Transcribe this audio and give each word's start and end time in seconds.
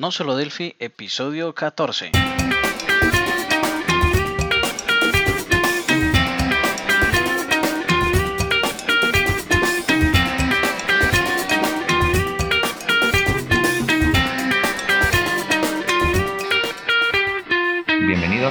No 0.00 0.12
solo 0.12 0.36
Delphi, 0.36 0.76
episodio 0.78 1.56
14. 1.56 2.12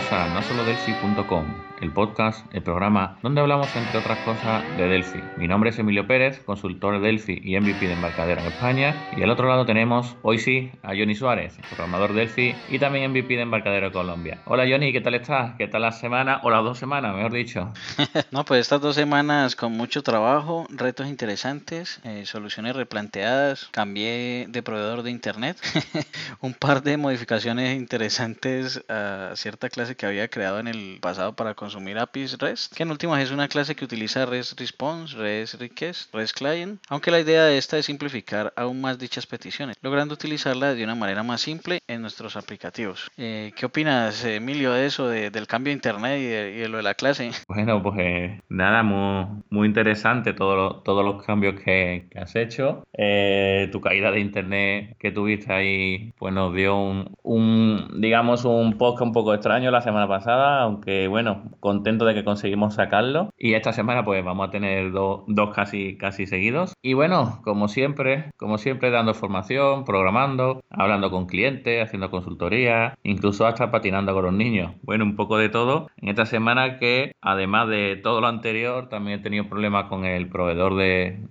Bienvenidos 0.09 0.11
a 0.11 0.33
nosolodelphi.com, 0.33 1.45
el 1.81 1.91
podcast, 1.91 2.45
el 2.53 2.61
programa 2.61 3.17
donde 3.23 3.41
hablamos 3.41 3.75
entre 3.75 3.99
otras 3.99 4.17
cosas 4.19 4.63
de 4.77 4.87
Delphi. 4.87 5.21
Mi 5.37 5.47
nombre 5.47 5.69
es 5.71 5.79
Emilio 5.79 6.07
Pérez, 6.07 6.39
consultor 6.45 6.99
de 6.99 7.07
Delphi 7.07 7.41
y 7.43 7.59
MVP 7.59 7.87
de 7.87 7.93
embarcadero 7.93 8.39
en 8.41 8.47
España. 8.47 8.95
Y 9.17 9.23
al 9.23 9.29
otro 9.29 9.49
lado 9.49 9.65
tenemos, 9.65 10.15
hoy 10.21 10.39
sí, 10.39 10.71
a 10.81 10.89
Johnny 10.89 11.15
Suárez, 11.15 11.57
programador 11.69 12.13
Delphi 12.13 12.55
y 12.69 12.79
también 12.79 13.11
MVP 13.11 13.35
de 13.35 13.41
embarcadero 13.41 13.91
Colombia. 13.91 14.41
Hola 14.45 14.65
Johnny, 14.69 14.93
¿qué 14.93 15.01
tal 15.01 15.15
estás? 15.15 15.55
¿Qué 15.57 15.67
tal 15.67 15.81
la 15.81 15.91
semana 15.91 16.39
o 16.43 16.49
las 16.51 16.63
dos 16.63 16.77
semanas, 16.77 17.13
mejor 17.13 17.33
dicho? 17.33 17.73
no, 18.31 18.45
pues 18.45 18.61
estas 18.61 18.79
dos 18.79 18.95
semanas 18.95 19.55
con 19.55 19.73
mucho 19.73 20.03
trabajo, 20.03 20.67
retos 20.69 21.07
interesantes, 21.07 21.99
eh, 22.05 22.25
soluciones 22.25 22.75
replanteadas, 22.75 23.67
cambié 23.71 24.45
de 24.47 24.63
proveedor 24.63 25.03
de 25.03 25.11
internet, 25.11 25.57
un 26.39 26.53
par 26.53 26.81
de 26.81 26.95
modificaciones 26.95 27.75
interesantes 27.75 28.83
a 28.87 29.31
cierta 29.35 29.69
clase 29.69 29.96
que 29.97 30.05
había 30.05 30.27
creado 30.29 30.59
en 30.59 30.67
el 30.67 30.99
pasado 31.01 31.33
para 31.33 31.55
consumir 31.55 31.97
APIs 31.97 32.37
REST, 32.37 32.75
que 32.75 32.83
en 32.83 32.91
últimas 32.91 33.21
es 33.21 33.31
una 33.31 33.47
clase 33.47 33.75
que 33.75 33.85
utiliza 33.85 34.25
REST 34.25 34.59
Response, 34.59 35.17
REST 35.17 35.55
Request, 35.55 36.13
REST 36.13 36.37
Client, 36.37 36.81
aunque 36.89 37.11
la 37.11 37.19
idea 37.19 37.43
de 37.45 37.57
esta 37.57 37.77
es 37.77 37.85
simplificar 37.87 38.53
aún 38.55 38.79
más 38.79 38.99
dichas 38.99 39.25
peticiones, 39.25 39.75
logrando 39.81 40.13
utilizarla 40.13 40.73
de 40.73 40.83
una 40.83 40.95
manera 40.95 41.23
más 41.23 41.41
simple 41.41 41.81
en 41.87 42.01
nuestros 42.01 42.35
aplicativos. 42.37 43.09
Eh, 43.17 43.51
¿Qué 43.55 43.65
opinas, 43.65 44.23
Emilio, 44.23 44.71
de 44.71 44.85
eso, 44.85 45.09
del 45.09 45.47
cambio 45.47 45.71
de 45.71 45.75
Internet 45.75 46.19
y 46.19 46.59
de, 46.59 46.69
lo 46.69 46.77
de 46.77 46.83
la 46.83 46.93
clase? 46.93 47.31
Bueno, 47.47 47.81
pues 47.81 48.41
nada, 48.49 48.83
muy, 48.83 49.43
muy 49.49 49.67
interesante 49.67 50.33
todo 50.33 50.81
todos 50.83 51.03
los 51.03 51.23
cambios 51.23 51.59
que, 51.61 52.07
has 52.15 52.35
hecho. 52.35 52.85
Eh, 52.93 53.69
tu 53.71 53.81
caída 53.81 54.11
de 54.11 54.19
Internet 54.19 54.95
que 54.99 55.11
tuviste 55.11 55.51
ahí, 55.51 56.13
pues 56.17 56.33
nos 56.33 56.53
dio 56.53 56.77
un, 56.77 57.15
un 57.23 58.01
digamos, 58.01 58.45
un 58.45 58.77
podcast 58.77 59.03
un 59.03 59.13
poco 59.13 59.33
extraño 59.33 59.71
la 59.71 59.81
semana 59.87 60.07
pasada, 60.07 60.61
aunque 60.63 61.07
bueno, 61.07 61.51
contento 61.61 62.03
de 62.03 62.13
que 62.13 62.25
conseguimos 62.25 62.73
sacarlo. 62.73 63.29
Y 63.37 63.53
esta 63.53 63.71
semana 63.71 64.03
pues 64.03 64.23
vamos 64.23 64.47
a 64.47 64.51
tener 64.51 64.91
dos 64.91 65.25
casi, 65.55 65.97
casi 65.97 66.27
seguidos. 66.27 66.73
Y 66.81 66.93
bueno, 66.93 67.41
como 67.43 67.69
siempre, 67.69 68.31
como 68.35 68.57
siempre 68.57 68.91
dando 68.91 69.13
formación, 69.13 69.85
programando, 69.85 70.61
hablando 70.69 71.09
con 71.09 71.25
clientes, 71.25 71.81
haciendo 71.81 72.11
consultoría, 72.11 72.97
incluso 73.03 73.47
hasta 73.47 73.71
patinando 73.71 74.13
con 74.13 74.25
los 74.25 74.33
niños. 74.33 74.73
Bueno, 74.83 75.05
un 75.05 75.15
poco 75.15 75.37
de 75.37 75.47
todo. 75.47 75.87
En 75.97 76.09
esta 76.09 76.25
semana 76.25 76.79
que 76.79 77.13
además 77.21 77.69
de 77.69 77.95
todo 77.95 78.19
lo 78.19 78.27
anterior, 78.27 78.89
también 78.89 79.19
he 79.19 79.23
tenido 79.23 79.47
problemas 79.47 79.85
con 79.85 80.03
el 80.03 80.27
proveedor 80.27 80.75
de, 80.75 81.21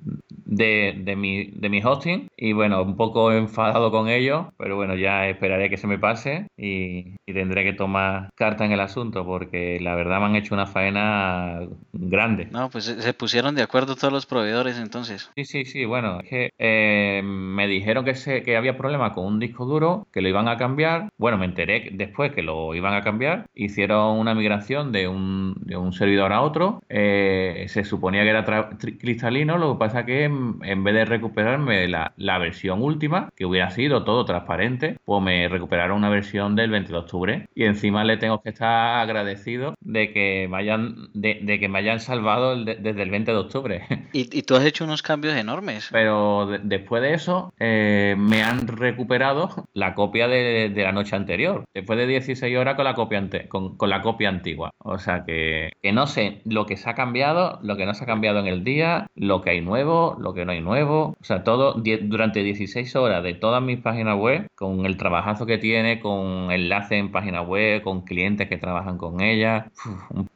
de, 0.46 0.94
de, 1.04 1.16
mi, 1.16 1.46
de 1.46 1.68
mi 1.68 1.82
hosting 1.82 2.28
y 2.36 2.52
bueno, 2.52 2.82
un 2.82 2.96
poco 2.96 3.32
enfadado 3.32 3.90
con 3.90 4.08
ello, 4.08 4.52
pero 4.56 4.76
bueno, 4.76 4.94
ya 4.94 5.28
esperaré 5.28 5.68
que 5.68 5.76
se 5.76 5.86
me 5.86 5.98
pase 5.98 6.46
y, 6.56 7.16
y, 7.26 7.34
tendré 7.34 7.64
que 7.64 7.72
tomar 7.72 8.30
carta 8.34 8.64
en 8.64 8.72
el 8.72 8.80
asunto 8.80 9.26
porque 9.26 9.78
la 9.80 9.94
verdad 9.94 10.20
me 10.20 10.26
han 10.26 10.36
hecho 10.36 10.54
una 10.54 10.66
faena 10.66 11.60
grande. 11.92 12.48
No, 12.50 12.70
pues 12.70 12.84
se 12.84 13.14
pusieron 13.14 13.54
de 13.54 13.62
acuerdo 13.62 13.96
todos 13.96 14.12
los 14.12 14.26
proveedores 14.26 14.78
entonces. 14.78 15.30
Sí, 15.36 15.44
sí, 15.44 15.64
sí, 15.64 15.84
bueno, 15.84 16.20
es 16.20 16.28
que 16.28 16.50
eh, 16.58 17.22
me 17.24 17.66
dijeron 17.66 18.04
que, 18.04 18.14
se, 18.14 18.42
que 18.42 18.56
había 18.56 18.78
problema 18.78 19.12
con 19.12 19.26
un 19.26 19.38
disco 19.40 19.66
duro, 19.66 20.06
que 20.12 20.20
lo 20.20 20.28
iban 20.28 20.48
a 20.48 20.56
cambiar, 20.56 21.08
bueno, 21.18 21.38
me 21.38 21.46
enteré 21.46 21.90
después 21.92 22.32
que 22.32 22.42
lo 22.42 22.74
iban 22.74 22.94
a 22.94 23.02
cambiar, 23.02 23.46
hicieron 23.54 24.18
una 24.18 24.34
migración 24.34 24.92
de 24.92 25.08
un, 25.08 25.54
de 25.60 25.76
un 25.76 25.92
servidor 25.92 26.32
a 26.32 26.42
otro, 26.42 26.82
eh, 26.88 27.66
se 27.68 27.84
suponía 27.84 28.22
que 28.22 28.30
era 28.30 28.44
cristalino, 28.98 29.58
lo 29.58 29.72
que 29.74 29.78
pasa 29.78 30.06
que 30.06 30.28
en 30.62 30.84
vez 30.84 30.94
de 30.94 31.04
recuperarme 31.04 31.88
la, 31.88 32.12
la, 32.16 32.38
versión 32.38 32.82
última, 32.82 33.30
que 33.36 33.46
hubiera 33.46 33.70
sido 33.70 34.04
todo 34.04 34.24
transparente, 34.24 34.98
pues 35.04 35.22
me 35.22 35.48
recuperaron 35.48 35.98
una 35.98 36.08
versión 36.08 36.56
del 36.56 36.70
20 36.70 36.92
de 36.92 36.98
octubre. 36.98 37.48
Y 37.54 37.64
encima 37.64 38.04
le 38.04 38.16
tengo 38.16 38.42
que 38.42 38.50
estar 38.50 39.00
agradecido 39.00 39.74
de 39.80 40.12
que 40.12 40.48
me 40.50 40.58
hayan, 40.58 41.08
de, 41.14 41.40
de 41.42 41.58
que 41.58 41.68
me 41.68 41.78
hayan 41.78 42.00
salvado 42.00 42.56
desde 42.64 43.02
el 43.02 43.10
20 43.10 43.32
de 43.32 43.38
octubre. 43.38 43.82
Y, 44.12 44.38
y, 44.38 44.42
tú 44.42 44.54
has 44.54 44.64
hecho 44.64 44.84
unos 44.84 45.02
cambios 45.02 45.36
enormes. 45.36 45.88
Pero 45.92 46.48
después 46.62 47.02
de 47.02 47.12
eso, 47.12 47.52
eh, 47.58 48.14
me 48.16 48.42
han 48.42 48.66
recuperado 48.66 49.66
la 49.74 49.94
copia 49.94 50.26
de, 50.26 50.70
de, 50.74 50.82
la 50.82 50.92
noche 50.92 51.16
anterior. 51.16 51.64
Después 51.74 51.98
de 51.98 52.06
16 52.06 52.56
horas 52.56 52.76
con 52.76 52.84
la 52.84 52.94
copia, 52.94 53.18
ante, 53.18 53.48
con, 53.48 53.76
con 53.76 53.90
la 53.90 54.00
copia 54.00 54.30
antigua. 54.30 54.70
O 54.78 54.98
sea 54.98 55.24
que, 55.24 55.72
que 55.82 55.92
no 55.92 56.06
sé 56.06 56.40
lo 56.44 56.64
que 56.64 56.76
se 56.76 56.88
ha 56.88 56.94
cambiado, 56.94 57.58
lo 57.62 57.76
que 57.76 57.84
no 57.84 57.94
se 57.94 58.04
ha 58.04 58.06
cambiado 58.06 58.38
en 58.38 58.46
el 58.46 58.64
día, 58.64 59.06
lo 59.14 59.42
que 59.42 59.50
hay 59.50 59.60
nuevo, 59.60 60.16
lo 60.26 60.34
que 60.34 60.44
no 60.44 60.52
hay 60.52 60.60
nuevo. 60.60 61.16
O 61.20 61.24
sea, 61.24 61.44
todo 61.44 61.74
durante 61.74 62.42
16 62.42 62.96
horas 62.96 63.22
de 63.22 63.34
todas 63.34 63.62
mis 63.62 63.80
páginas 63.80 64.16
web, 64.16 64.48
con 64.54 64.84
el 64.84 64.96
trabajazo 64.96 65.46
que 65.46 65.58
tiene, 65.58 66.00
con 66.00 66.50
enlaces 66.50 66.98
en 66.98 67.12
página 67.12 67.42
web, 67.42 67.82
con 67.82 68.02
clientes 68.02 68.48
que 68.48 68.58
trabajan 68.58 68.98
con 68.98 69.20
ella. 69.20 69.70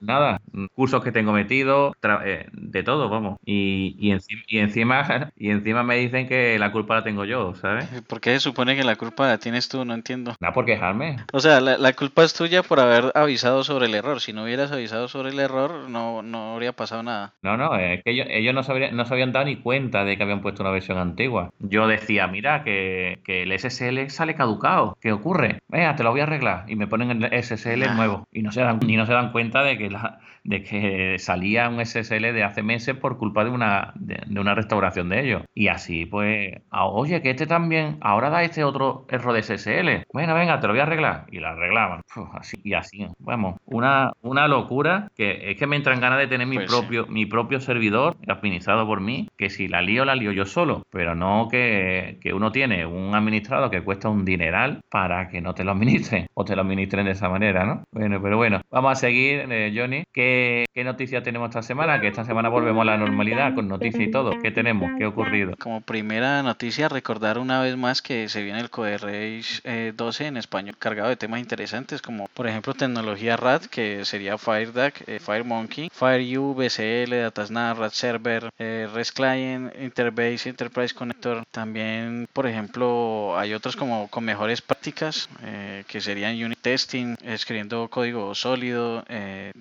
nada, 0.00 0.40
cursos 0.74 1.02
que 1.02 1.12
tengo 1.12 1.32
metidos, 1.32 1.92
eh, 2.24 2.46
de 2.52 2.82
todo, 2.82 3.08
vamos. 3.08 3.38
Y, 3.44 3.96
y, 3.98 4.16
y, 4.48 4.58
encima, 4.58 5.32
y 5.36 5.50
encima 5.50 5.82
me 5.82 5.96
dicen 5.96 6.28
que 6.28 6.58
la 6.58 6.70
culpa 6.70 6.94
la 6.94 7.04
tengo 7.04 7.24
yo, 7.24 7.54
¿sabes? 7.56 7.86
¿Por 8.06 8.20
qué 8.20 8.30
se 8.34 8.40
supone 8.40 8.76
que 8.76 8.84
la 8.84 8.96
culpa 8.96 9.26
la 9.26 9.38
tienes 9.38 9.68
tú? 9.68 9.84
No 9.84 9.94
entiendo. 9.94 10.36
Nada, 10.40 10.54
por 10.54 10.66
quejarme. 10.66 11.16
O 11.32 11.40
sea, 11.40 11.60
la, 11.60 11.78
la, 11.78 11.92
culpa 11.94 12.22
es 12.22 12.32
tuya 12.32 12.62
por 12.62 12.78
haber 12.78 13.10
avisado 13.14 13.64
sobre 13.64 13.86
el 13.86 13.94
error. 13.94 14.20
Si 14.20 14.32
no 14.32 14.44
hubieras 14.44 14.70
avisado 14.70 15.08
sobre 15.08 15.30
el 15.30 15.40
error, 15.40 15.88
no, 15.88 16.22
no 16.22 16.54
habría 16.54 16.72
pasado 16.72 17.02
nada. 17.02 17.34
No, 17.42 17.56
no, 17.56 17.74
es 17.76 18.04
que 18.04 18.12
ellos, 18.12 18.26
ellos 18.30 18.54
no, 18.54 18.62
sabrían, 18.62 18.96
no 18.96 19.04
se 19.04 19.14
habían 19.14 19.32
dado 19.32 19.46
ni 19.46 19.56
cuenta 19.56 19.79
de 19.88 20.16
que 20.16 20.22
habían 20.22 20.42
puesto 20.42 20.62
una 20.62 20.70
versión 20.70 20.98
antigua. 20.98 21.50
Yo 21.58 21.86
decía, 21.86 22.26
mira, 22.26 22.62
que, 22.62 23.20
que 23.24 23.42
el 23.42 23.58
SSL 23.58 24.10
sale 24.10 24.34
caducado. 24.34 24.96
¿Qué 25.00 25.12
ocurre? 25.12 25.60
Venga, 25.68 25.96
te 25.96 26.02
lo 26.02 26.10
voy 26.10 26.20
a 26.20 26.24
arreglar. 26.24 26.64
Y 26.68 26.76
me 26.76 26.86
ponen 26.86 27.22
el 27.22 27.42
SSL 27.42 27.94
nuevo. 27.96 28.26
Y 28.32 28.42
no 28.42 28.52
se 28.52 28.60
dan, 28.60 28.80
ni 28.86 28.96
no 28.96 29.06
se 29.06 29.12
dan 29.12 29.32
cuenta 29.32 29.62
de 29.62 29.78
que 29.78 29.90
la, 29.90 30.20
de 30.44 30.62
que 30.62 31.16
salía 31.18 31.68
un 31.68 31.84
SSL 31.84 32.32
de 32.32 32.44
hace 32.44 32.62
meses 32.62 32.96
por 32.96 33.18
culpa 33.18 33.44
de 33.44 33.50
una, 33.50 33.92
de, 33.96 34.40
una 34.40 34.54
restauración 34.54 35.08
de 35.08 35.20
ellos. 35.24 35.42
Y 35.54 35.68
así, 35.68 36.06
pues, 36.06 36.62
oye, 36.70 37.22
que 37.22 37.30
este 37.30 37.46
también, 37.46 37.98
ahora 38.00 38.30
da 38.30 38.42
este 38.42 38.64
otro 38.64 39.06
error 39.08 39.34
de 39.34 39.42
SSL. 39.42 40.06
Bueno, 40.12 40.34
venga, 40.34 40.60
te 40.60 40.66
lo 40.66 40.72
voy 40.72 40.80
a 40.80 40.84
arreglar. 40.84 41.26
Y 41.30 41.38
lo 41.38 41.48
arreglaban. 41.48 42.02
así 42.34 42.58
y 42.64 42.74
así. 42.74 43.06
Vamos, 43.18 43.56
una, 43.64 44.12
una 44.22 44.48
locura 44.48 45.08
que 45.16 45.50
es 45.50 45.56
que 45.56 45.66
me 45.66 45.76
entran 45.76 46.00
ganas 46.00 46.18
de 46.18 46.26
tener 46.26 46.46
mi, 46.46 46.56
pues 46.56 46.70
propio, 46.70 47.06
mi 47.06 47.26
propio 47.26 47.60
servidor 47.60 48.16
administrado 48.26 48.86
por 48.86 49.00
mí, 49.00 49.28
que 49.36 49.50
si 49.50 49.68
la 49.68 49.82
lío, 49.82 50.04
la 50.04 50.14
lío 50.14 50.32
yo 50.32 50.46
solo. 50.46 50.82
Pero 50.90 51.14
no 51.14 51.48
que, 51.50 52.18
que 52.20 52.32
uno 52.32 52.52
tiene 52.52 52.86
un 52.86 53.14
administrado 53.14 53.70
que 53.70 53.82
cuesta 53.82 54.08
un 54.08 54.24
dineral 54.24 54.80
para 54.90 55.28
que 55.28 55.40
no 55.40 55.54
te 55.54 55.64
lo 55.64 55.72
administren 55.72 56.26
o 56.34 56.44
te 56.44 56.56
lo 56.56 56.62
administren 56.62 57.06
de 57.06 57.12
esa 57.12 57.28
manera, 57.28 57.64
¿no? 57.64 57.84
Bueno, 57.92 58.20
pero 58.22 58.36
bueno, 58.36 58.60
vamos 58.70 58.92
a 58.92 58.94
seguir, 58.94 59.46
eh, 59.50 59.72
Johnny. 59.74 60.04
Que 60.12 60.29
¿Qué, 60.72 60.84
noticias 60.84 61.22
tenemos 61.22 61.48
esta 61.48 61.62
semana? 61.62 62.00
Que 62.00 62.08
esta 62.08 62.24
semana 62.24 62.48
volvemos 62.48 62.82
a 62.82 62.84
la 62.84 62.96
normalidad 62.96 63.54
con 63.54 63.68
noticias 63.68 64.02
y 64.02 64.10
todo. 64.10 64.38
¿Qué 64.40 64.50
tenemos? 64.50 64.90
¿Qué 64.96 65.04
ha 65.04 65.08
ocurrido? 65.08 65.54
Como 65.58 65.80
primera 65.80 66.42
noticia, 66.42 66.88
recordar 66.88 67.38
una 67.38 67.60
vez 67.60 67.76
más 67.76 68.00
que 68.00 68.28
se 68.28 68.42
viene 68.42 68.60
el 68.60 68.70
CodeRage 68.70 69.92
12 69.92 70.26
en 70.26 70.36
español 70.36 70.76
cargado 70.78 71.08
de 71.08 71.16
temas 71.16 71.40
interesantes 71.40 72.00
como 72.02 72.28
por 72.28 72.46
ejemplo 72.46 72.74
tecnología 72.74 73.36
RAD 73.36 73.62
que 73.66 74.04
sería 74.04 74.38
FireDAC, 74.38 75.08
eh, 75.08 75.18
FireMonkey, 75.18 75.90
FireU, 75.92 76.54
BCL, 76.54 77.14
DataSNAP, 77.22 77.78
RAD 77.78 77.90
Server, 77.90 78.50
eh, 78.58 78.88
REST 78.92 79.16
Client, 79.16 79.72
Interbase, 79.80 80.48
Enterprise 80.48 80.94
Connector. 80.94 81.44
También, 81.50 82.28
por 82.32 82.46
ejemplo, 82.46 83.38
hay 83.38 83.54
otros 83.54 83.76
como 83.76 84.08
con 84.08 84.24
mejores 84.24 84.62
prácticas 84.62 85.28
eh, 85.42 85.84
que 85.88 86.00
serían 86.00 86.42
Unit 86.42 86.58
Testing, 86.60 87.16
escribiendo 87.24 87.88
código 87.88 88.34
sólido, 88.34 89.04
eh, 89.08 89.52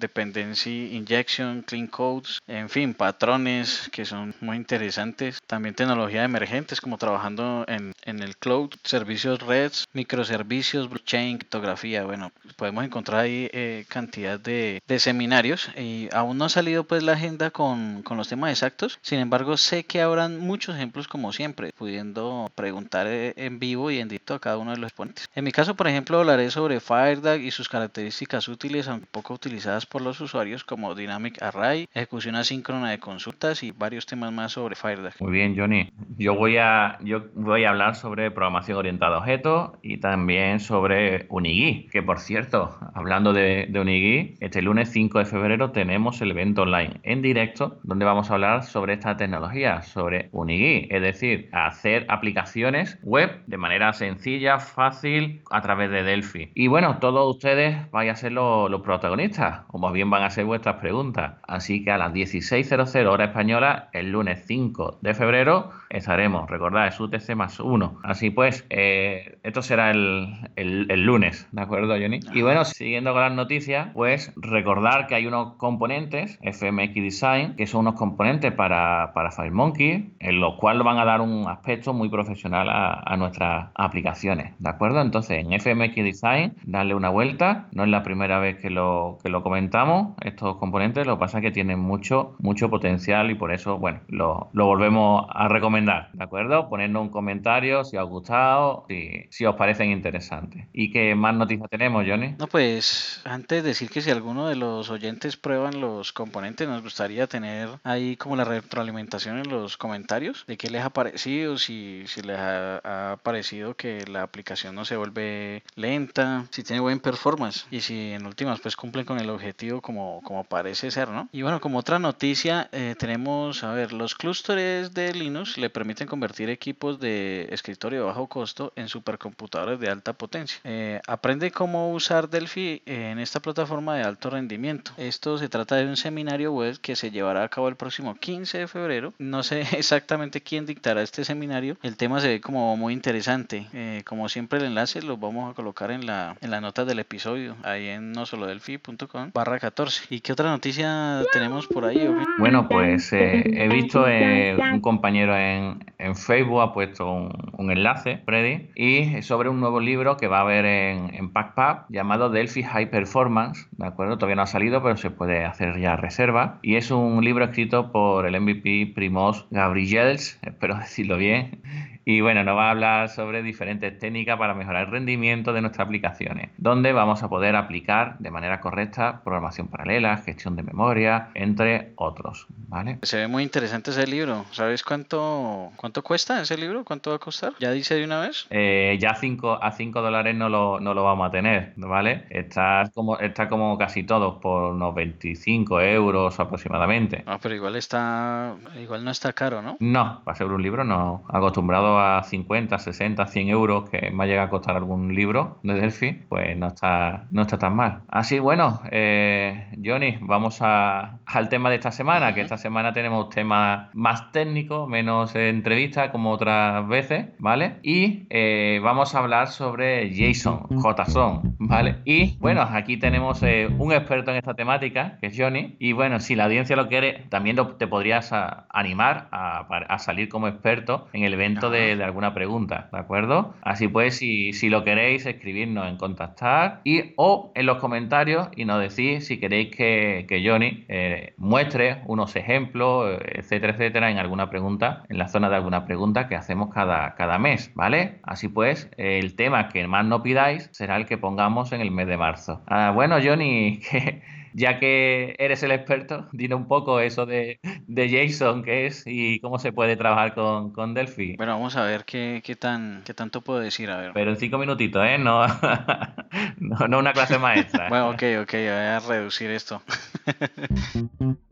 dependencia 0.60 0.98
injection, 0.98 1.62
clean 1.64 1.88
codes, 1.88 2.42
en 2.48 2.70
fin, 2.70 2.94
patrones 2.94 3.90
que 3.92 4.06
son 4.06 4.34
muy 4.42 4.58
interesantes. 4.58 5.40
También 5.48 5.76
tecnología 5.76 6.24
emergentes 6.24 6.82
como 6.82 6.98
trabajando 6.98 7.66
en, 7.68 7.94
en 8.04 8.22
el 8.22 8.38
cloud, 8.38 8.72
servicios 8.84 9.42
redes, 9.42 9.88
microservicios, 9.94 10.90
blockchain, 10.90 11.38
criptografía. 11.38 12.04
Bueno, 12.04 12.32
podemos 12.56 12.84
encontrar 12.84 13.22
ahí 13.22 13.50
eh, 13.54 13.86
cantidad 13.88 14.40
de, 14.40 14.82
de, 14.88 15.00
seminarios 15.00 15.70
y 15.78 16.10
aún 16.12 16.38
no 16.38 16.46
ha 16.46 16.50
salido 16.50 16.84
pues 16.84 17.04
la 17.04 17.14
agenda 17.14 17.52
con, 17.52 18.04
con 18.04 18.18
los 18.18 18.28
temas 18.28 18.52
exactos. 18.52 19.00
Sin 19.02 19.20
embargo, 19.20 19.58
sé 19.58 19.86
que 19.86 20.02
habrán 20.02 20.40
muchos 20.40 20.76
ejemplos 20.76 21.08
como 21.08 21.32
siempre, 21.32 21.72
pudiendo 21.78 22.52
preguntar 22.56 23.08
eh, 23.08 23.34
en 23.38 23.60
vivo 23.60 23.92
y 23.92 24.00
en 24.00 24.10
directo 24.10 24.34
a 24.34 24.40
cada 24.40 24.58
uno 24.58 24.72
de 24.72 24.78
los 24.78 24.90
exponentes. 24.90 25.30
En 25.36 25.44
mi 25.44 25.52
caso, 25.52 25.76
por 25.76 25.88
ejemplo, 25.88 26.20
hablaré 26.20 26.52
sobre 26.52 26.80
FireDAG 26.80 27.42
y 27.42 27.52
sus 27.52 27.70
características 27.70 28.48
útiles, 28.48 28.88
aunque 28.88 29.08
poco 29.12 29.34
utilizadas 29.34 29.86
por 29.86 30.02
los 30.02 30.20
usuarios, 30.20 30.49
como 30.58 30.96
Dynamic 30.96 31.42
Array, 31.42 31.88
ejecución 31.94 32.36
asíncrona 32.36 32.90
de 32.90 33.00
consultas 33.00 33.64
y 33.64 33.72
varios 33.72 34.06
temas 34.06 34.32
más 34.32 34.54
sobre 34.54 34.76
FireDAG. 34.76 35.14
Muy 35.20 35.32
bien, 35.32 35.56
Johnny. 35.58 35.92
Yo 36.18 36.36
voy 36.36 36.58
a, 36.58 36.98
yo 37.04 37.26
voy 37.36 37.64
a 37.66 37.70
hablar 37.70 37.96
sobre 37.96 38.32
programación 38.32 38.78
orientada 38.78 39.16
a 39.16 39.20
objetos 39.20 39.72
y 39.82 39.98
también 39.98 40.60
sobre 40.60 41.28
Unigui, 41.30 41.88
que 41.92 42.02
por 42.02 42.20
cierto, 42.20 42.78
hablando 42.94 43.34
de, 43.34 43.70
Unigui, 43.74 44.36
este 44.40 44.62
lunes 44.62 44.90
5 44.92 45.20
de 45.20 45.26
febrero 45.26 45.72
tenemos 45.72 46.22
el 46.22 46.32
evento 46.32 46.64
online 46.64 47.00
en 47.04 47.22
directo 47.22 47.80
donde 47.84 48.06
vamos 48.06 48.30
a 48.30 48.34
hablar 48.34 48.64
sobre 48.64 48.94
esta 48.94 49.16
tecnología, 49.16 49.82
sobre 49.82 50.30
Unigui, 50.32 50.88
es 50.90 51.02
decir, 51.02 51.50
hacer 51.52 52.06
aplicaciones 52.10 52.98
web 53.04 53.44
de 53.48 53.58
manera 53.58 53.94
sencilla, 53.94 54.60
fácil, 54.60 55.42
a 55.52 55.62
través 55.62 55.92
de 55.92 56.04
Delphi. 56.04 56.52
Y 56.56 56.68
bueno, 56.68 56.98
todos 57.00 57.36
ustedes 57.36 57.90
vais 57.92 58.12
a 58.12 58.16
ser 58.16 58.32
los 58.32 58.82
protagonistas, 58.82 59.62
o 59.70 59.78
más 59.78 59.94
bien 59.94 60.10
van 60.10 60.24
a 60.24 60.30
ser 60.30 60.39
vuestras 60.44 60.76
preguntas. 60.76 61.34
Así 61.48 61.84
que 61.84 61.92
a 61.92 61.98
las 61.98 62.14
16.00 62.14 63.08
hora 63.08 63.26
española, 63.26 63.90
el 63.94 64.12
lunes 64.12 64.44
5 64.46 65.00
de 65.02 65.14
febrero, 65.14 65.72
estaremos, 65.90 66.50
recordad, 66.50 66.88
es 66.88 67.00
UTC 67.00 67.36
más 67.36 67.60
1. 67.60 68.00
Así 68.04 68.30
pues, 68.30 68.66
eh, 68.70 69.40
esto 69.44 69.62
será 69.62 69.92
el, 69.92 70.50
el, 70.56 71.04
lunes, 71.04 71.48
¿de 71.52 71.62
acuerdo, 71.62 71.96
Johnny? 72.00 72.20
Y 72.34 72.42
bueno, 72.42 72.66
siguiendo 72.66 73.14
con 73.14 73.22
las 73.22 73.34
noticias, 73.34 73.90
pues 73.94 74.34
recordar 74.36 75.08
que 75.08 75.16
hay 75.16 75.26
unos 75.26 75.56
componentes, 75.56 76.40
FMX 76.44 76.94
Design, 76.96 77.56
que 77.56 77.68
son 77.68 77.82
unos 77.82 77.96
componentes 77.96 78.52
para, 78.54 79.14
para 79.14 79.32
FireMonkey, 79.32 80.14
en 80.20 80.40
los 80.40 80.56
cuales 80.56 80.84
van 80.84 80.98
a 80.98 81.06
dar 81.06 81.22
un 81.22 81.48
aspecto 81.48 81.94
muy 81.94 82.10
profesional 82.10 82.70
a, 82.70 83.02
a 83.06 83.18
nuestras 83.18 83.70
aplicaciones, 83.76 84.54
¿de 84.60 84.70
acuerdo? 84.70 85.02
Entonces, 85.02 85.46
en 85.46 85.60
FMX 85.60 85.96
Design, 85.96 86.56
darle 86.64 86.96
una 86.96 87.10
vuelta, 87.10 87.68
no 87.72 87.84
es 87.84 87.90
la 87.90 88.04
primera 88.04 88.40
vez 88.40 88.58
que 88.58 88.70
lo, 88.70 89.18
que 89.24 89.30
lo 89.30 89.44
comentamos, 89.44 90.16
estos 90.30 90.58
componentes, 90.58 91.06
lo 91.06 91.16
que 91.16 91.20
pasa 91.20 91.38
es 91.38 91.44
que 91.44 91.52
tienen 91.52 91.80
mucho, 91.80 92.36
mucho 92.40 92.70
potencial 92.70 93.30
y 93.32 93.36
por 93.36 93.52
eso, 93.52 93.78
bueno, 93.78 94.02
lo, 94.08 94.50
lo 94.54 94.66
volvemos 94.66 95.26
a 95.30 95.48
recomendar, 95.48 96.10
¿de 96.14 96.24
acuerdo? 96.24 96.70
Ponernos 96.70 97.04
un 97.04 97.10
comentario 97.10 97.84
si 97.84 97.98
os 97.98 98.02
ha 98.02 98.04
gustado, 98.04 98.86
si, 98.88 99.28
si 99.30 99.46
os 99.46 99.56
parecen 99.56 99.92
interesantes. 99.92 100.66
¿Y 100.74 100.92
qué 100.92 101.16
más 101.16 101.36
noticias 101.36 101.70
tenemos, 101.70 102.06
Johnny? 102.08 102.36
No, 102.38 102.48
pues 102.48 103.22
antes 103.26 103.64
de 103.64 103.70
decir 103.70 103.90
que 103.90 104.02
si 104.02 104.12
alguno 104.12 104.48
de 104.48 104.56
los 104.56 104.90
oyentes 104.90 105.38
prueban 105.38 105.82
los 105.82 106.14
componentes, 106.14 106.68
nos 106.68 106.82
gustaría 106.82 107.28
tener 107.28 107.70
ahí 107.84 108.16
como 108.16 108.36
la 108.36 108.46
retroalimentación 108.46 109.40
en 109.40 109.50
los 109.50 109.78
comentarios 109.78 110.46
de 110.48 110.58
qué 110.58 110.70
les 110.70 110.84
ha 110.84 110.90
parecido, 110.90 111.58
si, 111.58 112.04
si 112.08 112.22
les 112.22 112.38
ha, 112.38 113.12
ha 113.14 113.18
parecido 113.18 113.76
que 113.76 114.06
la 114.08 114.24
aplicación 114.24 114.76
no 114.76 114.86
se 114.86 114.98
vuelve 114.98 115.64
lenta, 115.76 116.46
si 116.52 116.64
tiene 116.64 116.80
buen 116.80 117.00
performance 117.00 117.68
y 117.72 117.82
si 117.82 118.12
en 118.12 118.26
últimas 118.26 118.60
pues 118.60 118.76
cumplen 118.76 119.06
con 119.06 119.20
el 119.20 119.30
objetivo 119.30 119.82
como, 119.82 120.19
como 120.22 120.44
parece 120.44 120.92
ser, 120.92 121.10
¿no? 121.10 121.30
Y 121.32 121.42
bueno, 121.42 121.62
como 121.62 121.80
otra 121.80 122.00
noticia, 122.00 122.70
eh, 122.72 122.96
tenemos, 122.98 123.64
a 123.64 123.74
ver, 123.74 123.94
los 123.94 124.16
clústeres 124.16 124.94
de 124.94 125.14
Linux 125.14 125.58
le 125.58 125.70
permiten 125.70 126.08
convertir 126.08 126.50
equipos 126.50 127.00
de 127.00 127.48
escritorio 127.52 128.00
de 128.00 128.06
bajo 128.06 128.28
costo 128.28 128.74
en 128.76 128.88
supercomputadores 128.88 129.80
de 129.80 129.90
alta 129.90 130.14
potencia. 130.14 130.60
Eh, 130.64 131.02
aprende 131.08 131.52
cómo 131.52 131.92
usar 131.92 132.30
Delphi 132.30 132.82
en 132.86 133.20
esta 133.20 133.40
plataforma 133.40 133.96
de 133.96 134.04
alto 134.04 134.30
rendimiento. 134.30 134.92
Esto 134.98 135.38
se 135.38 135.50
trata 135.50 135.76
de 135.76 135.86
un 135.86 135.98
seminario 135.98 136.52
web 136.52 136.80
que 136.80 136.96
se 136.96 137.12
llevará 137.12 137.44
a 137.44 137.50
cabo 137.50 137.68
el 137.68 137.76
próximo 137.76 138.16
15 138.16 138.60
de 138.60 138.68
febrero. 138.68 139.14
No 139.18 139.44
sé 139.44 139.62
exactamente 139.78 140.42
quién 140.42 140.66
dictará 140.66 141.02
este 141.02 141.26
seminario. 141.26 141.78
El 141.82 141.98
tema 141.98 142.20
se 142.20 142.28
ve 142.28 142.42
como 142.42 142.76
muy 142.78 142.94
interesante. 142.94 143.68
Eh, 143.74 144.04
como 144.06 144.30
siempre 144.30 144.60
el 144.60 144.66
enlace 144.66 145.02
lo 145.02 145.18
vamos 145.18 145.52
a 145.52 145.56
colocar 145.56 145.92
en 145.92 146.06
la, 146.06 146.36
en 146.42 146.52
la 146.52 146.62
nota 146.62 146.86
del 146.86 147.00
episodio, 147.00 147.56
ahí 147.64 147.88
en 147.88 148.12
no 148.12 148.26
solo 148.26 148.48
delphi.com 148.48 149.32
barra 149.34 149.60
14. 149.60 150.06
¿Y 150.12 150.22
qué 150.22 150.34
otra 150.34 150.50
noticia 150.50 151.24
tenemos 151.32 151.68
por 151.68 151.86
ahí? 151.86 152.10
Bueno, 152.40 152.68
pues 152.68 153.14
eh, 153.14 153.44
he 153.46 153.68
visto 153.68 154.08
eh, 154.08 154.58
un 154.74 154.82
compañero 154.82 155.38
en, 155.38 155.86
en 156.00 156.16
Facebook 156.16 156.62
ha 156.62 156.74
puesto 156.74 157.12
un, 157.12 157.32
un 157.58 157.72
enlace, 157.72 158.22
Freddy, 158.26 158.72
y 158.76 159.22
sobre 159.22 159.50
un 159.50 159.60
nuevo 159.60 159.80
libro 159.80 160.18
que 160.18 160.28
va 160.28 160.40
a 160.40 160.42
haber 160.42 160.66
en, 160.66 161.14
en 161.14 161.32
PackPub 161.32 161.86
llamado 161.90 162.32
Delphi 162.32 162.64
High 162.64 162.90
Performance, 162.90 163.68
¿de 163.72 163.86
acuerdo? 163.86 164.18
Todavía 164.18 164.38
no 164.38 164.42
ha 164.42 164.48
salido, 164.48 164.82
pero 164.82 164.98
se 164.98 165.12
puede 165.12 165.46
hacer 165.46 165.80
ya 165.80 165.96
reserva. 165.96 166.58
Y 166.64 166.76
es 166.76 166.90
un 166.90 167.24
libro 167.24 167.46
escrito 167.46 167.92
por 167.92 168.26
el 168.26 168.40
MVP 168.40 168.94
Primos 168.96 169.46
Gabriels, 169.52 170.40
espero 170.42 170.76
decirlo 170.76 171.18
bien. 171.18 171.62
Y 172.10 172.22
bueno, 172.22 172.44
nos 172.44 172.58
va 172.58 172.70
a 172.70 172.72
hablar 172.72 173.10
sobre 173.10 173.44
diferentes 173.44 174.00
técnicas 174.00 174.36
para 174.40 174.56
mejorar 174.56 174.88
el 174.88 174.92
rendimiento 174.92 175.54
de 175.54 175.62
nuestras 175.62 175.86
aplicaciones, 175.86 176.50
donde 176.58 176.92
vamos 176.92 177.22
a 177.22 177.30
poder 177.30 177.56
aplicar 177.56 178.18
de 178.18 178.32
manera 178.32 178.60
correcta 178.62 179.22
programación 179.24 179.68
paralela, 179.68 180.18
gestión 180.18 180.56
de 180.56 180.64
memoria, 180.64 181.30
entre 181.36 181.94
otros, 181.98 182.48
¿vale? 182.68 182.98
Se 183.04 183.18
ve 183.18 183.28
muy 183.28 183.44
interesante 183.44 183.92
ese 183.92 184.08
libro. 184.08 184.46
¿Sabes 184.50 184.84
cuánto, 184.84 185.70
cuánto 185.76 186.02
cuesta 186.02 186.42
ese 186.42 186.58
libro? 186.58 186.84
¿Cuánto 186.84 187.12
va 187.12 187.18
a 187.18 187.20
costar? 187.20 187.54
¿Ya 187.60 187.70
dice 187.74 187.94
de 187.94 188.06
una 188.06 188.22
vez? 188.22 188.48
Eh, 188.50 188.98
ya 189.00 189.14
cinco, 189.14 189.60
a 189.62 189.72
5 189.72 190.02
dólares 190.02 190.36
no 190.36 190.50
lo, 190.50 190.80
no 190.80 190.96
lo 190.96 191.04
vamos 191.04 191.28
a 191.28 191.30
tener, 191.30 191.74
¿vale? 191.76 192.26
Está 192.32 192.90
como, 192.92 193.20
está 193.20 193.48
como 193.48 193.78
casi 193.78 194.02
todos 194.02 194.42
por 194.42 194.72
unos 194.72 194.96
25 194.96 195.80
euros 195.82 196.40
aproximadamente. 196.40 197.24
Ah, 197.28 197.38
pero 197.40 197.54
igual 197.54 197.76
está, 197.76 198.56
igual 198.82 199.06
no 199.06 199.12
está 199.12 199.32
caro, 199.34 199.62
¿no? 199.62 199.78
No, 199.80 200.24
para 200.24 200.36
ser 200.36 200.48
un 200.48 200.64
libro 200.64 200.84
no. 200.84 201.24
Acostumbrado 201.30 201.99
a 201.99 201.99
50, 202.24 202.78
60, 202.80 203.26
100 203.26 203.50
euros 203.50 203.90
que 203.90 204.12
me 204.12 204.28
llega 204.28 204.44
a 204.44 204.50
costar 204.50 204.76
algún 204.76 205.14
libro 205.16 205.60
de 205.64 205.74
Delphi, 205.76 206.12
pues 206.30 206.58
no 206.58 206.68
está, 206.68 207.26
no 207.32 207.42
está 207.44 207.58
tan 207.58 207.76
mal. 207.76 208.02
Así, 208.10 208.40
bueno, 208.40 208.82
eh, 208.92 209.68
Johnny, 209.84 210.18
vamos 210.22 210.60
a, 210.62 211.20
al 211.26 211.50
tema 211.50 211.70
de 211.70 211.76
esta 211.76 211.92
semana, 211.92 212.34
que 212.34 212.42
esta 212.42 212.58
semana 212.58 212.94
tenemos 212.94 213.30
temas 213.30 213.90
más 213.94 214.32
técnicos, 214.32 214.88
menos 214.90 215.36
entrevistas 215.36 216.10
como 216.12 216.32
otras 216.32 216.88
veces, 216.88 217.28
¿vale? 217.40 217.78
Y 217.84 218.26
eh, 218.30 218.80
vamos 218.84 219.16
a 219.16 219.20
hablar 219.20 219.48
sobre 219.48 220.10
JSON, 220.14 220.68
JSON, 220.82 221.56
¿vale? 221.60 221.98
Y 222.06 222.38
bueno, 222.40 222.62
aquí 222.62 222.98
tenemos 222.98 223.42
eh, 223.44 223.68
un 223.78 223.92
experto 223.92 224.32
en 224.32 224.38
esta 224.38 224.54
temática, 224.54 225.18
que 225.22 225.28
es 225.28 225.36
Johnny, 225.38 225.76
y 225.80 225.94
bueno, 225.94 226.20
si 226.20 226.36
la 226.36 226.46
audiencia 226.46 226.76
lo 226.76 226.88
quiere, 226.88 227.26
también 227.30 227.58
te 227.78 227.88
podrías 227.88 228.32
a- 228.34 228.66
animar 228.70 229.28
a, 229.32 229.60
a 229.90 230.00
salir 230.00 230.30
como 230.30 230.48
experto 230.48 231.08
en 231.14 231.24
el 231.24 231.34
evento 231.34 231.70
de, 231.70 231.89
de 231.98 232.04
alguna 232.04 232.34
pregunta, 232.34 232.90
¿de 232.92 233.00
acuerdo? 233.00 233.54
Así 233.62 233.88
pues, 233.88 234.18
si, 234.18 234.54
si 234.54 234.70
lo 234.70 234.84
queréis, 234.84 235.26
escribirnos 235.26 235.88
en 235.88 235.98
contactar 235.98 236.82
y 236.84 237.14
o 237.16 237.52
en 237.56 237.66
los 237.66 237.78
comentarios 237.78 238.50
y 238.56 238.66
nos 238.66 238.80
decís 238.82 239.28
si 239.28 239.40
queréis 239.40 239.76
que, 239.76 240.26
que 240.28 240.48
Johnny 240.48 240.86
eh, 240.88 241.34
muestre 241.38 242.02
unos 242.06 242.36
ejemplos, 242.36 243.20
etcétera, 243.26 243.74
etcétera, 243.74 244.12
en 244.12 244.18
alguna 244.18 244.50
pregunta, 244.50 245.04
en 245.10 245.18
la 245.18 245.28
zona 245.28 245.50
de 245.50 245.56
alguna 245.56 245.86
pregunta 245.86 246.28
que 246.28 246.36
hacemos 246.36 246.74
cada, 246.74 247.16
cada 247.16 247.38
mes, 247.38 247.72
¿vale? 247.76 248.20
Así 248.24 248.48
pues, 248.48 248.90
el 248.98 249.36
tema 249.36 249.70
que 249.70 249.88
más 249.88 250.06
no 250.06 250.24
pidáis 250.24 250.70
será 250.72 250.98
el 250.98 251.06
que 251.06 251.18
pongamos 251.18 251.72
en 251.72 251.82
el 251.82 251.92
mes 251.92 252.08
de 252.08 252.18
marzo. 252.18 252.62
Ah, 252.68 252.92
bueno, 252.94 253.18
Johnny, 253.24 253.80
que 253.92 254.22
ya 254.54 254.80
que 254.80 255.36
eres 255.40 255.64
el 255.64 255.72
experto, 255.72 256.28
dile 256.32 256.56
un 256.56 256.68
poco 256.68 257.00
eso 257.00 257.26
de, 257.26 257.60
de 257.88 258.10
JSON, 258.10 258.64
qué 258.64 258.86
es 258.86 259.04
y 259.06 259.40
cómo 259.40 259.60
se 259.60 259.72
puede 259.72 259.96
trabajar 259.96 260.34
con, 260.34 260.72
con 260.72 260.94
Delphi. 260.94 261.36
Bueno, 261.38 261.54
vamos 261.54 261.76
a 261.76 261.84
ver 261.84 262.06
qué, 262.06 262.42
qué, 262.44 262.56
tan, 262.56 263.04
qué 263.06 263.14
tanto 263.14 263.42
puedo 263.42 263.60
decir. 263.60 263.90
A 263.90 263.98
ver. 263.98 264.12
Pero 264.14 264.32
en 264.32 264.38
cinco 264.38 264.58
minutitos, 264.58 265.04
¿eh? 265.06 265.18
No, 265.18 265.46
no, 266.58 266.88
no 266.88 267.00
una 267.00 267.14
clase 267.14 267.38
maestra. 267.38 267.90
Bueno, 267.90 268.10
ok, 268.10 268.24
ok, 268.42 268.52
voy 268.54 268.68
a 268.68 269.00
reducir 269.00 269.52
esto. 269.52 269.82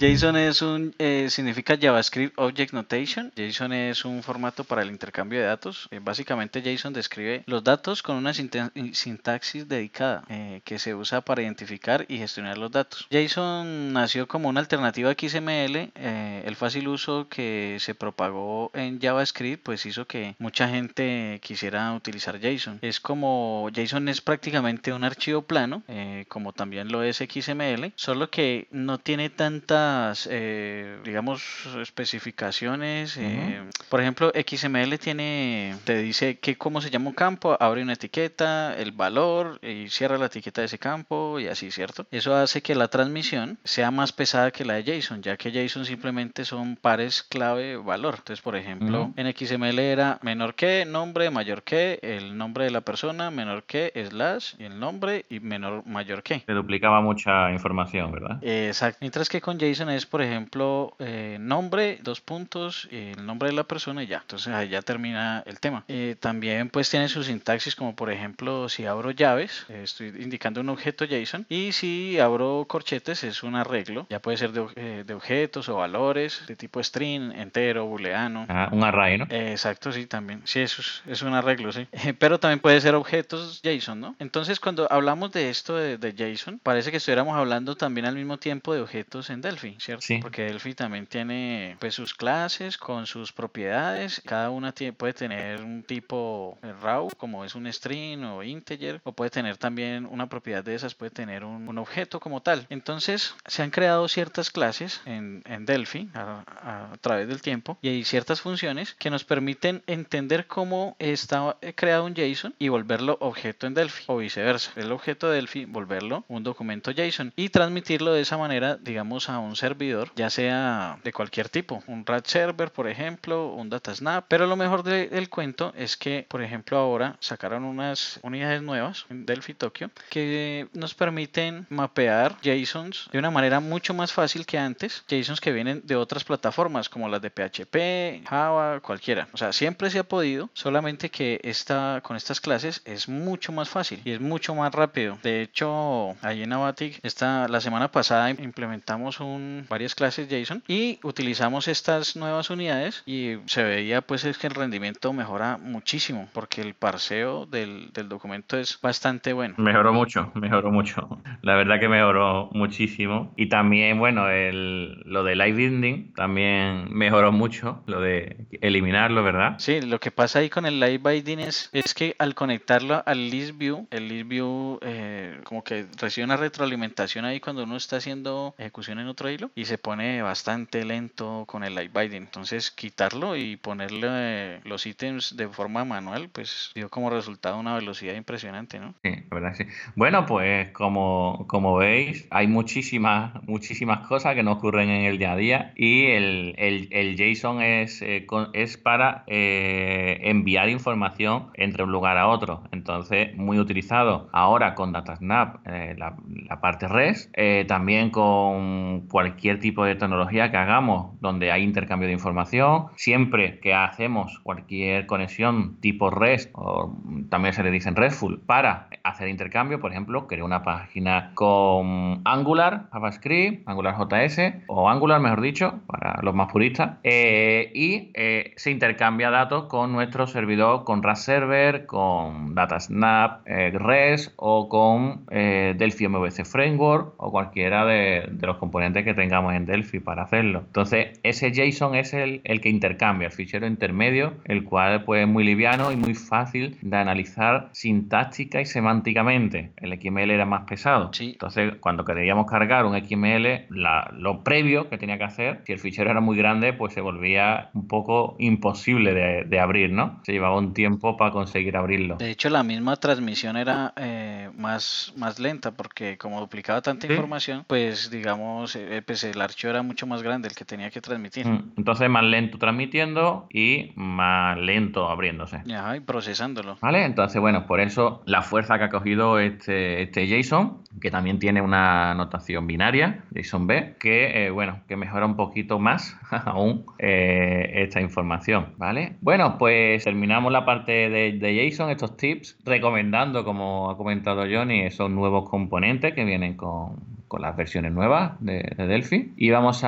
JSON 0.00 0.36
es 0.36 0.62
un 0.62 0.94
eh, 0.98 1.26
significa 1.28 1.76
JavaScript 1.76 2.38
Object 2.38 2.72
Notation. 2.72 3.32
JSON 3.34 3.72
es 3.72 4.04
un 4.04 4.22
formato 4.22 4.62
para 4.62 4.82
el 4.82 4.90
intercambio 4.90 5.40
de 5.40 5.46
datos. 5.46 5.88
Eh, 5.90 5.98
básicamente 6.00 6.62
JSON 6.62 6.92
describe 6.92 7.42
los 7.46 7.64
datos 7.64 8.00
con 8.04 8.14
una 8.14 8.32
sinta- 8.32 8.70
sintaxis 8.92 9.66
dedicada 9.66 10.22
eh, 10.28 10.60
que 10.64 10.78
se 10.78 10.94
usa 10.94 11.22
para 11.22 11.42
identificar 11.42 12.06
y 12.06 12.18
gestionar 12.18 12.58
los 12.58 12.70
datos. 12.70 13.08
JSON 13.10 13.92
nació 13.92 14.28
como 14.28 14.48
una 14.48 14.60
alternativa 14.60 15.10
a 15.10 15.14
XML. 15.14 15.90
el 15.96 16.54
fácil 16.54 16.86
uso 16.86 17.26
que 17.28 17.78
se 17.80 17.96
propagó 17.96 18.70
en 18.74 19.00
JavaScript 19.00 19.64
pues 19.64 19.84
hizo 19.84 20.06
que 20.06 20.36
mucha 20.38 20.68
gente 20.68 21.40
quisiera 21.42 21.92
utilizar 21.92 22.38
JSON. 22.38 22.78
Es 22.82 23.00
como 23.00 23.68
JSON 23.74 24.08
es 24.08 24.20
prácticamente 24.20 24.92
un 24.92 25.02
archivo 25.02 25.42
plano, 25.42 25.82
como 26.28 26.52
también 26.52 26.92
lo 26.92 27.02
es 27.02 27.16
XML, 27.16 27.92
solo 27.96 28.30
que 28.30 28.68
no 28.70 28.98
tiene 28.98 29.28
tanta 29.28 29.87
ciertas, 29.88 30.28
eh, 30.30 30.98
digamos, 31.04 31.42
especificaciones. 31.80 33.16
eh, 33.18 33.62
por 33.88 34.00
ejemplo, 34.00 34.32
XML 34.34 34.98
tiene, 34.98 35.74
te 35.84 35.96
dice 35.98 36.38
que 36.38 36.56
cómo 36.56 36.80
se 36.80 36.90
llama 36.90 37.08
un 37.08 37.14
campo, 37.14 37.56
abre 37.58 37.82
una 37.82 37.94
etiqueta, 37.94 38.74
el 38.76 38.92
valor 38.92 39.58
y 39.62 39.88
cierra 39.88 40.18
la 40.18 40.26
etiqueta 40.26 40.60
de 40.60 40.66
ese 40.66 40.78
campo 40.78 41.38
y 41.40 41.46
así, 41.48 41.70
¿cierto? 41.70 42.06
Eso 42.10 42.34
hace 42.34 42.62
que 42.62 42.74
la 42.74 42.88
transmisión 42.88 43.58
sea 43.64 43.90
más 43.90 44.12
pesada 44.12 44.50
que 44.50 44.64
la 44.64 44.74
de 44.74 44.84
JSON, 44.84 45.22
ya 45.22 45.36
que 45.36 45.50
JSON 45.52 45.84
simplemente 45.84 46.44
son 46.44 46.76
pares 46.76 47.22
clave 47.22 47.76
valor. 47.76 48.16
Entonces, 48.18 48.42
por 48.42 48.56
ejemplo, 48.56 49.02
Ujú. 49.02 49.14
en 49.16 49.34
XML 49.34 49.78
era 49.78 50.18
menor 50.22 50.54
que, 50.54 50.84
nombre, 50.84 51.30
mayor 51.30 51.62
que, 51.62 51.98
el 52.02 52.36
nombre 52.36 52.64
de 52.64 52.70
la 52.70 52.80
persona, 52.80 53.30
menor 53.30 53.62
que, 53.64 53.92
slash, 54.08 54.54
y 54.58 54.64
el 54.64 54.78
nombre 54.78 55.24
y 55.30 55.40
menor, 55.40 55.86
mayor 55.86 56.22
que. 56.22 56.40
Se 56.46 56.52
duplicaba 56.52 57.00
mucha 57.00 57.50
información, 57.52 58.12
¿verdad? 58.12 58.38
Exacto. 58.42 58.98
Mientras 59.00 59.28
que 59.28 59.40
con 59.40 59.58
JSON 59.58 59.77
es, 59.88 60.06
por 60.06 60.22
ejemplo, 60.22 60.94
eh, 60.98 61.36
nombre, 61.40 61.98
dos 62.02 62.20
puntos, 62.20 62.88
el 62.90 63.24
nombre 63.24 63.50
de 63.50 63.54
la 63.54 63.64
persona 63.64 64.02
y 64.02 64.06
ya. 64.06 64.18
Entonces 64.18 64.52
ahí 64.52 64.68
ya 64.68 64.82
termina 64.82 65.42
el 65.46 65.60
tema. 65.60 65.84
Eh, 65.88 66.16
también 66.18 66.68
pues 66.70 66.90
tiene 66.90 67.08
su 67.08 67.22
sintaxis 67.22 67.76
como 67.76 67.94
por 67.94 68.10
ejemplo 68.10 68.68
si 68.68 68.86
abro 68.86 69.10
llaves, 69.10 69.66
eh, 69.68 69.82
estoy 69.84 70.08
indicando 70.08 70.60
un 70.60 70.68
objeto 70.70 71.04
JSON 71.04 71.46
y 71.48 71.72
si 71.72 72.18
abro 72.18 72.66
corchetes 72.68 73.24
es 73.24 73.42
un 73.42 73.54
arreglo. 73.54 74.06
Ya 74.10 74.20
puede 74.20 74.36
ser 74.36 74.52
de, 74.52 75.04
de 75.04 75.14
objetos 75.14 75.68
o 75.68 75.76
valores 75.76 76.42
de 76.46 76.56
tipo 76.56 76.82
string, 76.82 77.32
entero, 77.32 77.86
booleano. 77.86 78.46
Ah, 78.48 78.68
un 78.72 78.82
array, 78.82 79.18
¿no? 79.18 79.26
Exacto, 79.30 79.92
sí, 79.92 80.06
también. 80.06 80.42
Sí, 80.44 80.60
eso 80.60 80.82
es, 80.82 81.02
es 81.06 81.22
un 81.22 81.34
arreglo, 81.34 81.72
sí. 81.72 81.86
Pero 82.18 82.40
también 82.40 82.60
puede 82.60 82.80
ser 82.80 82.94
objetos 82.94 83.60
JSON, 83.62 84.00
¿no? 84.00 84.16
Entonces, 84.18 84.60
cuando 84.60 84.90
hablamos 84.90 85.32
de 85.32 85.50
esto 85.50 85.76
de, 85.76 85.98
de 85.98 86.12
JSON, 86.12 86.58
parece 86.58 86.90
que 86.90 86.96
estuviéramos 86.96 87.36
hablando 87.36 87.76
también 87.76 88.06
al 88.06 88.14
mismo 88.14 88.38
tiempo 88.38 88.74
de 88.74 88.80
objetos 88.80 89.30
en 89.30 89.40
Delphi, 89.40 89.67
¿cierto? 89.78 90.02
Sí. 90.06 90.18
Porque 90.22 90.42
Delphi 90.44 90.74
también 90.74 91.06
tiene 91.06 91.76
pues 91.80 91.94
sus 91.94 92.14
clases 92.14 92.78
con 92.78 93.06
sus 93.06 93.32
propiedades. 93.32 94.22
Cada 94.24 94.50
una 94.50 94.74
tie- 94.74 94.92
puede 94.92 95.12
tener 95.12 95.62
un 95.62 95.82
tipo 95.82 96.58
eh, 96.62 96.72
raw, 96.82 97.08
como 97.16 97.44
es 97.44 97.54
un 97.54 97.70
string 97.72 98.22
o 98.24 98.42
integer, 98.42 99.00
o 99.04 99.12
puede 99.12 99.30
tener 99.30 99.56
también 99.56 100.06
una 100.06 100.28
propiedad 100.28 100.62
de 100.64 100.74
esas, 100.74 100.94
puede 100.94 101.10
tener 101.10 101.44
un, 101.44 101.68
un 101.68 101.78
objeto 101.78 102.20
como 102.20 102.40
tal. 102.42 102.66
Entonces, 102.70 103.34
se 103.46 103.62
han 103.62 103.70
creado 103.70 104.08
ciertas 104.08 104.50
clases 104.50 105.00
en, 105.04 105.42
en 105.46 105.66
Delphi 105.66 106.08
a, 106.14 106.44
a- 106.46 106.92
a 106.92 106.96
través 106.98 107.28
del 107.28 107.42
tiempo 107.42 107.78
y 107.82 107.88
hay 107.88 108.04
ciertas 108.04 108.40
funciones 108.40 108.94
que 108.98 109.10
nos 109.10 109.24
permiten 109.24 109.82
entender 109.86 110.46
cómo 110.46 110.96
está 110.98 111.56
eh, 111.60 111.74
creado 111.74 112.04
un 112.04 112.14
JSON 112.14 112.54
y 112.58 112.68
volverlo 112.68 113.16
objeto 113.20 113.66
en 113.66 113.74
Delphi 113.74 114.04
o 114.06 114.16
viceversa. 114.18 114.72
El 114.76 114.92
objeto 114.92 115.28
de 115.28 115.36
Delphi 115.36 115.64
volverlo 115.64 116.24
un 116.28 116.42
documento 116.42 116.90
JSON 116.92 117.32
y 117.36 117.48
transmitirlo 117.50 118.12
de 118.12 118.20
esa 118.22 118.36
manera, 118.38 118.76
digamos, 118.76 119.28
a 119.28 119.38
un 119.38 119.56
servidor, 119.58 120.10
ya 120.16 120.30
sea 120.30 120.98
de 121.04 121.12
cualquier 121.12 121.48
tipo, 121.48 121.82
un 121.86 122.04
RAD 122.06 122.24
server, 122.24 122.72
por 122.72 122.88
ejemplo, 122.88 123.48
un 123.48 123.68
DataSnap. 123.68 124.24
Pero 124.28 124.46
lo 124.46 124.56
mejor 124.56 124.82
de- 124.82 125.08
del 125.08 125.28
cuento 125.28 125.72
es 125.76 125.96
que, 125.96 126.26
por 126.28 126.42
ejemplo, 126.42 126.78
ahora 126.78 127.16
sacaron 127.20 127.64
unas 127.64 128.18
unidades 128.22 128.62
nuevas 128.62 129.06
en 129.10 129.26
Delphi 129.26 129.54
Tokyo 129.54 129.90
que 130.10 130.68
nos 130.72 130.94
permiten 130.94 131.66
mapear 131.68 132.36
JSONs 132.42 133.08
de 133.12 133.18
una 133.18 133.30
manera 133.30 133.60
mucho 133.60 133.94
más 133.94 134.12
fácil 134.12 134.46
que 134.46 134.58
antes, 134.58 135.04
JSONs 135.08 135.40
que 135.40 135.52
vienen 135.52 135.82
de 135.84 135.96
otras 135.96 136.24
plataformas 136.24 136.88
como 136.88 137.08
las 137.08 137.20
de 137.22 137.30
PHP, 137.30 138.22
Java, 138.28 138.80
cualquiera. 138.80 139.28
O 139.32 139.36
sea, 139.36 139.52
siempre 139.52 139.90
se 139.90 139.98
ha 139.98 140.04
podido, 140.04 140.48
solamente 140.54 141.10
que 141.10 141.40
esta, 141.42 142.00
con 142.02 142.16
estas 142.16 142.40
clases 142.40 142.82
es 142.84 143.08
mucho 143.08 143.52
más 143.52 143.68
fácil 143.68 144.00
y 144.04 144.12
es 144.12 144.20
mucho 144.20 144.54
más 144.54 144.72
rápido. 144.72 145.18
De 145.22 145.42
hecho, 145.42 146.16
ahí 146.22 146.42
en 146.42 146.52
Avatic, 146.52 147.00
esta, 147.02 147.48
la 147.48 147.60
semana 147.60 147.90
pasada 147.90 148.30
implementamos 148.30 149.20
un, 149.20 149.47
varias 149.68 149.94
clases 149.94 150.28
JSON 150.28 150.62
y 150.68 150.98
utilizamos 151.02 151.68
estas 151.68 152.16
nuevas 152.16 152.50
unidades 152.50 153.02
y 153.06 153.36
se 153.46 153.62
veía 153.62 154.02
pues 154.02 154.24
es 154.24 154.38
que 154.38 154.46
el 154.46 154.54
rendimiento 154.54 155.12
mejora 155.12 155.58
muchísimo 155.58 156.28
porque 156.32 156.60
el 156.60 156.74
parseo 156.74 157.46
del, 157.46 157.90
del 157.92 158.08
documento 158.08 158.56
es 158.58 158.80
bastante 158.80 159.32
bueno. 159.32 159.54
Mejoró 159.58 159.92
mucho, 159.92 160.30
mejoró 160.34 160.70
mucho. 160.70 161.20
La 161.42 161.54
verdad 161.54 161.80
que 161.80 161.88
mejoró 161.88 162.50
muchísimo. 162.52 163.32
Y 163.36 163.48
también, 163.48 163.98
bueno, 163.98 164.28
el, 164.28 165.00
lo 165.04 165.24
de 165.24 165.36
live 165.36 165.52
binding 165.52 166.14
también 166.14 166.88
mejoró 166.90 167.32
mucho, 167.32 167.82
lo 167.86 168.00
de 168.00 168.46
eliminarlo, 168.60 169.22
¿verdad? 169.22 169.56
Sí, 169.58 169.80
lo 169.80 170.00
que 170.00 170.10
pasa 170.10 170.40
ahí 170.40 170.50
con 170.50 170.66
el 170.66 170.80
live 170.80 170.98
binding 170.98 171.40
es, 171.40 171.70
es 171.72 171.94
que 171.94 172.14
al 172.18 172.34
conectarlo 172.34 173.02
al 173.06 173.30
list 173.30 173.56
view, 173.56 173.86
el 173.90 174.08
list 174.08 174.28
view 174.28 174.78
eh, 174.82 175.40
como 175.44 175.62
que 175.64 175.86
recibe 176.00 176.24
una 176.24 176.36
retroalimentación 176.36 177.24
ahí 177.24 177.40
cuando 177.40 177.64
uno 177.64 177.76
está 177.76 177.96
haciendo 177.96 178.54
ejecución 178.58 178.98
en 178.98 179.08
otro 179.08 179.28
hilo 179.38 179.50
y 179.54 179.64
se 179.64 179.78
pone 179.78 180.20
bastante 180.22 180.84
lento 180.84 181.44
con 181.46 181.62
el 181.64 181.74
live 181.74 181.90
binding. 181.94 182.22
Entonces 182.22 182.70
quitarlo 182.70 183.36
y 183.36 183.56
ponerle 183.56 184.60
los 184.64 184.86
ítems 184.86 185.36
de 185.36 185.48
forma 185.48 185.84
manual, 185.84 186.28
pues 186.30 186.72
dio 186.74 186.88
como 186.88 187.10
resultado 187.10 187.58
una 187.58 187.74
velocidad 187.76 188.14
impresionante, 188.14 188.78
¿no? 188.80 188.94
Sí, 189.02 189.10
la 189.30 189.34
verdad 189.40 189.54
sí. 189.56 189.64
Bueno, 189.96 190.26
pues 190.26 190.70
como, 190.72 191.44
como 191.48 191.76
veis, 191.76 192.26
hay 192.30 192.46
muchísimas, 192.48 193.32
muchísimas 193.44 194.06
cosas 194.06 194.34
que 194.34 194.42
nos 194.42 194.56
ocurren 194.56 194.90
en 194.90 195.04
el 195.04 195.18
día 195.18 195.32
a 195.32 195.36
día 195.36 195.72
y 195.76 196.06
el, 196.06 196.54
el- 196.58 196.88
el 196.90 197.16
JSON 197.16 197.62
es, 197.62 198.02
eh, 198.02 198.26
con- 198.26 198.50
es 198.54 198.76
para 198.76 199.24
eh, 199.26 200.18
enviar 200.22 200.68
información 200.68 201.50
entre 201.54 201.84
un 201.84 201.92
lugar 201.92 202.18
a 202.18 202.28
otro. 202.28 202.64
Entonces, 202.72 203.36
muy 203.36 203.58
utilizado 203.58 204.28
ahora 204.32 204.74
con 204.74 204.92
DataSnap, 204.92 205.66
eh, 205.66 205.94
la, 205.96 206.16
la 206.48 206.60
parte 206.60 206.88
REST, 206.88 207.30
eh, 207.36 207.64
también 207.68 208.10
con 208.10 209.06
cualquier 209.08 209.27
tipo 209.36 209.84
de 209.84 209.94
tecnología 209.94 210.50
que 210.50 210.56
hagamos 210.56 211.18
donde 211.20 211.52
hay 211.52 211.62
intercambio 211.62 212.06
de 212.06 212.14
información. 212.14 212.86
Siempre 212.96 213.58
que 213.60 213.74
hacemos 213.74 214.38
cualquier 214.42 215.06
conexión 215.06 215.76
tipo 215.80 216.10
REST, 216.10 216.50
o 216.54 216.94
también 217.28 217.54
se 217.54 217.62
le 217.62 217.70
dicen 217.70 217.96
RESTful, 217.96 218.40
para 218.40 218.88
hacer 219.02 219.28
intercambio, 219.28 219.80
por 219.80 219.92
ejemplo, 219.92 220.26
crear 220.26 220.44
una 220.44 220.62
página 220.62 221.32
con 221.34 222.20
Angular, 222.24 222.88
JavaScript, 222.92 223.68
Angular 223.68 223.96
JS 223.98 224.64
o 224.68 224.88
Angular, 224.88 225.20
mejor 225.20 225.40
dicho, 225.40 225.80
para 225.86 226.20
los 226.22 226.34
más 226.34 226.50
puristas, 226.52 226.98
eh, 227.02 227.70
y 227.74 228.10
eh, 228.14 228.52
se 228.56 228.70
intercambia 228.70 229.30
datos 229.30 229.64
con 229.64 229.92
nuestro 229.92 230.26
servidor, 230.26 230.84
con 230.84 231.02
RAS 231.02 231.24
Server, 231.24 231.86
con 231.86 232.54
DataSnap, 232.54 233.46
eh, 233.46 233.70
REST 233.72 234.32
o 234.36 234.68
con 234.68 235.24
eh, 235.30 235.74
Delphi 235.76 236.08
MVC 236.08 236.44
Framework 236.44 237.14
o 237.16 237.30
cualquiera 237.30 237.84
de, 237.84 238.28
de 238.30 238.46
los 238.46 238.56
componentes 238.58 239.04
que 239.04 239.07
tengamos 239.14 239.54
en 239.54 239.66
Delphi 239.66 240.00
para 240.00 240.22
hacerlo. 240.22 240.60
Entonces, 240.66 241.18
ese 241.22 241.50
JSON 241.52 241.94
es 241.94 242.12
el, 242.14 242.40
el 242.44 242.60
que 242.60 242.68
intercambia, 242.68 243.26
el 243.26 243.32
fichero 243.32 243.66
intermedio, 243.66 244.34
el 244.44 244.64
cual 244.64 245.04
pues, 245.04 245.22
es 245.22 245.28
muy 245.28 245.44
liviano 245.44 245.92
y 245.92 245.96
muy 245.96 246.14
fácil 246.14 246.76
de 246.82 246.96
analizar 246.96 247.68
sintáctica 247.72 248.60
y 248.60 248.66
semánticamente. 248.66 249.72
El 249.76 249.98
XML 250.00 250.30
era 250.30 250.44
más 250.44 250.64
pesado. 250.68 251.10
Sí. 251.12 251.30
Entonces, 251.32 251.74
cuando 251.80 252.04
queríamos 252.04 252.46
cargar 252.46 252.84
un 252.84 252.94
XML, 252.96 253.66
la- 253.70 254.10
lo 254.16 254.42
previo 254.42 254.88
que 254.88 254.98
tenía 254.98 255.18
que 255.18 255.24
hacer, 255.24 255.60
si 255.66 255.72
el 255.72 255.78
fichero 255.78 256.10
era 256.10 256.20
muy 256.20 256.36
grande, 256.36 256.72
pues 256.72 256.92
se 256.94 257.00
volvía 257.00 257.70
un 257.74 257.86
poco 257.88 258.36
imposible 258.38 259.14
de, 259.14 259.44
de 259.44 259.60
abrir, 259.60 259.90
¿no? 259.92 260.20
Se 260.24 260.32
llevaba 260.32 260.58
un 260.58 260.74
tiempo 260.74 261.16
para 261.16 261.30
conseguir 261.30 261.76
abrirlo. 261.76 262.16
De 262.16 262.30
hecho, 262.30 262.48
la 262.50 262.62
misma 262.62 262.96
transmisión 262.96 263.56
era 263.56 263.92
eh, 263.96 264.50
más, 264.56 265.12
más 265.16 265.38
lenta 265.38 265.70
porque 265.72 266.16
como 266.18 266.40
duplicaba 266.40 266.82
tanta 266.82 267.06
Sí. 267.06 267.12
información, 267.12 267.64
pues 267.66 268.10
digamos, 268.10 268.74
eh, 268.76 268.97
pues 269.02 269.24
el 269.24 269.40
archivo 269.40 269.70
era 269.70 269.82
mucho 269.82 270.06
más 270.06 270.22
grande 270.22 270.48
el 270.48 270.54
que 270.54 270.64
tenía 270.64 270.90
que 270.90 271.00
transmitir. 271.00 271.46
Mm, 271.46 271.72
Entonces, 271.76 272.08
más 272.08 272.24
lento 272.24 272.58
transmitiendo 272.58 273.46
y 273.50 273.92
más 273.96 274.58
lento 274.58 275.08
abriéndose. 275.08 275.62
Ajá, 275.72 275.96
y 275.96 276.00
procesándolo. 276.00 276.76
¿Vale? 276.80 277.04
Entonces, 277.04 277.40
bueno, 277.40 277.66
por 277.66 277.80
eso 277.80 278.22
la 278.26 278.42
fuerza 278.42 278.78
que 278.78 278.84
ha 278.84 278.90
cogido 278.90 279.38
este, 279.38 280.02
este 280.02 280.26
JSON, 280.26 280.82
que 281.00 281.10
también 281.10 281.38
tiene 281.38 281.60
una 281.60 282.14
notación 282.14 282.66
binaria, 282.66 283.24
JSON-B, 283.34 283.96
que, 283.98 284.46
eh, 284.46 284.50
bueno, 284.50 284.80
que 284.88 284.96
mejora 284.96 285.26
un 285.26 285.36
poquito 285.36 285.78
más 285.78 286.16
aún 286.30 286.84
eh, 286.98 287.70
esta 287.74 288.00
información, 288.00 288.74
¿vale? 288.76 289.16
Bueno, 289.20 289.58
pues 289.58 290.04
terminamos 290.04 290.52
la 290.52 290.64
parte 290.64 291.08
de, 291.08 291.32
de 291.32 291.70
JSON, 291.70 291.90
estos 291.90 292.16
tips, 292.16 292.58
recomendando, 292.64 293.44
como 293.44 293.90
ha 293.90 293.96
comentado 293.96 294.42
Johnny, 294.50 294.82
esos 294.82 295.10
nuevos 295.10 295.48
componentes 295.48 296.14
que 296.14 296.24
vienen 296.24 296.56
con, 296.56 297.17
con 297.28 297.42
las 297.42 297.56
versiones 297.56 297.92
nuevas 297.92 298.32
de, 298.40 298.74
de 298.76 298.86
Delphi. 298.86 299.34
Y 299.36 299.50
vamos 299.50 299.84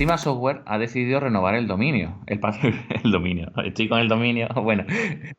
Estima 0.00 0.16
Software 0.16 0.62
ha 0.64 0.78
decidido 0.78 1.20
renovar 1.20 1.54
el 1.54 1.66
dominio. 1.66 2.20
El, 2.26 2.40
el 3.04 3.10
dominio. 3.10 3.52
Estoy 3.62 3.86
con 3.86 4.00
el 4.00 4.08
dominio. 4.08 4.48
Bueno, 4.70 4.84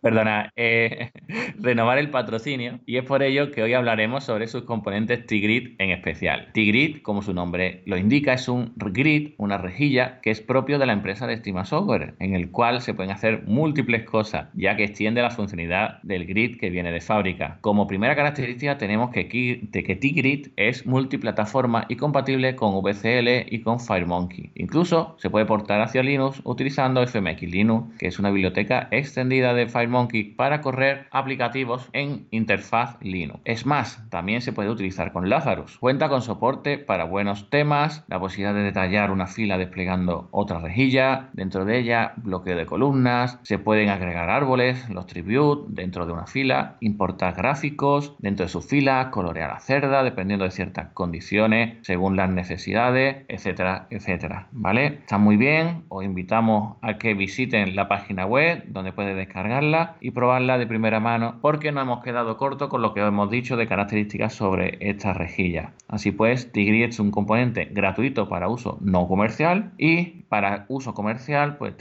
perdona. 0.02 0.52
Eh, 0.56 1.10
renovar 1.60 1.98
el 1.98 2.12
patrocinio. 2.12 2.80
Y 2.86 2.98
es 2.98 3.06
por 3.06 3.24
ello 3.24 3.50
que 3.50 3.64
hoy 3.64 3.74
hablaremos 3.74 4.24
sobre 4.24 4.48
sus 4.48 4.66
componentes 4.66 5.26
Tigrid 5.26 5.76
en 5.80 5.90
especial. 5.90 6.50
Tigrid, 6.54 7.02
como 7.02 7.24
su 7.24 7.34
nombre 7.34 7.82
lo 7.88 7.98
indica, 7.98 8.34
es 8.34 8.48
un 8.48 8.74
grid, 8.76 9.32
una 9.38 9.58
rejilla 9.58 10.22
que 10.22 10.30
es 10.30 10.42
propio 10.42 10.78
de 10.78 10.86
la 10.86 10.94
empresa 10.94 11.26
de 11.26 11.34
Estima 11.34 11.66
Software, 11.66 12.14
en 12.20 12.36
el 12.36 12.52
cual 12.52 12.82
se 12.82 12.94
pueden 12.94 13.12
hacer 13.12 13.44
múltiples 13.48 14.04
cosas, 14.04 14.50
ya 14.54 14.76
que 14.76 14.84
extiende 14.84 15.24
la 15.24 15.32
funcionalidad 15.32 16.04
del 16.04 16.28
grid 16.28 16.60
que 16.60 16.70
viene 16.70 16.92
de 16.92 17.02
fábrica. 17.02 17.58
Como 17.62 17.88
primera 17.88 18.16
característica 18.16 18.78
tenemos 18.78 19.10
que, 19.10 19.28
que 19.28 19.96
Tigrid 19.96 20.50
es 20.56 20.86
multiplataforma 20.86 21.86
y 21.90 21.96
compatible 21.96 22.56
con 22.56 22.80
VCL 22.82 23.48
y 23.50 23.62
con 23.62 23.80
FireMonkey. 23.80 24.51
Incluso 24.56 25.16
se 25.20 25.30
puede 25.30 25.46
portar 25.46 25.82
hacia 25.82 26.04
Linux 26.04 26.42
utilizando 26.44 27.06
FMX 27.06 27.42
Linux, 27.44 27.98
que 27.98 28.08
es 28.08 28.20
una 28.20 28.32
biblioteca 28.32 28.88
extendida 28.92 29.54
de 29.54 29.68
FireMonkey 29.68 30.36
para 30.36 30.62
correr 30.62 31.08
aplicativos 31.12 31.90
en 31.94 32.28
interfaz 32.32 32.98
Linux. 33.02 33.40
Es 33.46 33.66
más, 33.66 34.04
también 34.10 34.42
se 34.42 34.54
puede 34.54 34.70
utilizar 34.70 35.12
con 35.12 35.30
Lazarus. 35.30 35.78
Cuenta 35.80 36.10
con 36.10 36.22
soporte 36.22 36.78
para 36.78 37.06
buenos 37.06 37.50
temas, 37.50 38.04
la 38.08 38.20
posibilidad 38.20 38.54
de 38.54 38.64
detallar 38.64 39.12
una 39.12 39.28
fila 39.28 39.58
desplegando 39.58 40.28
otra 40.32 40.60
rejilla, 40.60 41.30
dentro 41.34 41.66
de 41.66 41.80
ella 41.80 42.14
bloqueo 42.18 42.58
de 42.58 42.66
columnas, 42.66 43.40
se 43.44 43.60
pueden 43.60 43.90
agregar 43.90 44.30
árboles, 44.30 44.90
los 44.90 45.08
tribute 45.08 45.66
dentro 45.70 46.06
de 46.06 46.14
una 46.14 46.28
fila, 46.28 46.78
importar 46.80 47.36
gráficos 47.36 48.16
dentro 48.20 48.46
de 48.46 48.52
su 48.52 48.62
fila, 48.62 49.10
colorear 49.12 49.52
la 49.52 49.60
cerda 49.60 50.04
dependiendo 50.04 50.46
de 50.46 50.52
ciertas 50.52 50.90
condiciones 50.94 51.78
según 51.82 52.16
las 52.16 52.30
necesidades, 52.30 53.26
etcétera, 53.28 53.88
etcétera. 53.90 54.41
¿Vale? 54.52 54.86
Está 54.86 55.18
muy 55.18 55.38
bien, 55.38 55.84
os 55.90 56.04
invitamos 56.04 56.78
a 56.82 56.98
que 56.98 57.14
visiten 57.14 57.76
la 57.76 57.88
página 57.88 58.26
web 58.26 58.64
donde 58.68 58.94
puedes 58.94 59.16
descargarla 59.16 59.96
y 60.02 60.12
probarla 60.12 60.58
de 60.58 60.68
primera 60.68 61.00
mano 61.00 61.40
porque 61.42 61.72
no 61.72 61.82
hemos 61.82 62.04
quedado 62.04 62.38
corto 62.38 62.70
con 62.70 62.82
lo 62.82 62.94
que 62.94 63.02
os 63.02 63.08
hemos 63.08 63.30
dicho 63.30 63.58
de 63.58 63.68
características 63.68 64.34
sobre 64.34 64.78
esta 64.80 65.14
rejilla. 65.14 65.74
Así 65.88 66.12
pues, 66.12 66.52
Tigri 66.52 66.84
es 66.84 67.00
un 67.00 67.12
componente 67.12 67.66
gratuito 67.66 68.30
para 68.30 68.48
uso 68.48 68.78
no 68.82 69.08
comercial 69.08 69.72
y 69.78 70.24
para 70.30 70.66
uso 70.70 70.94
comercial 70.94 71.58
pues 71.58 71.76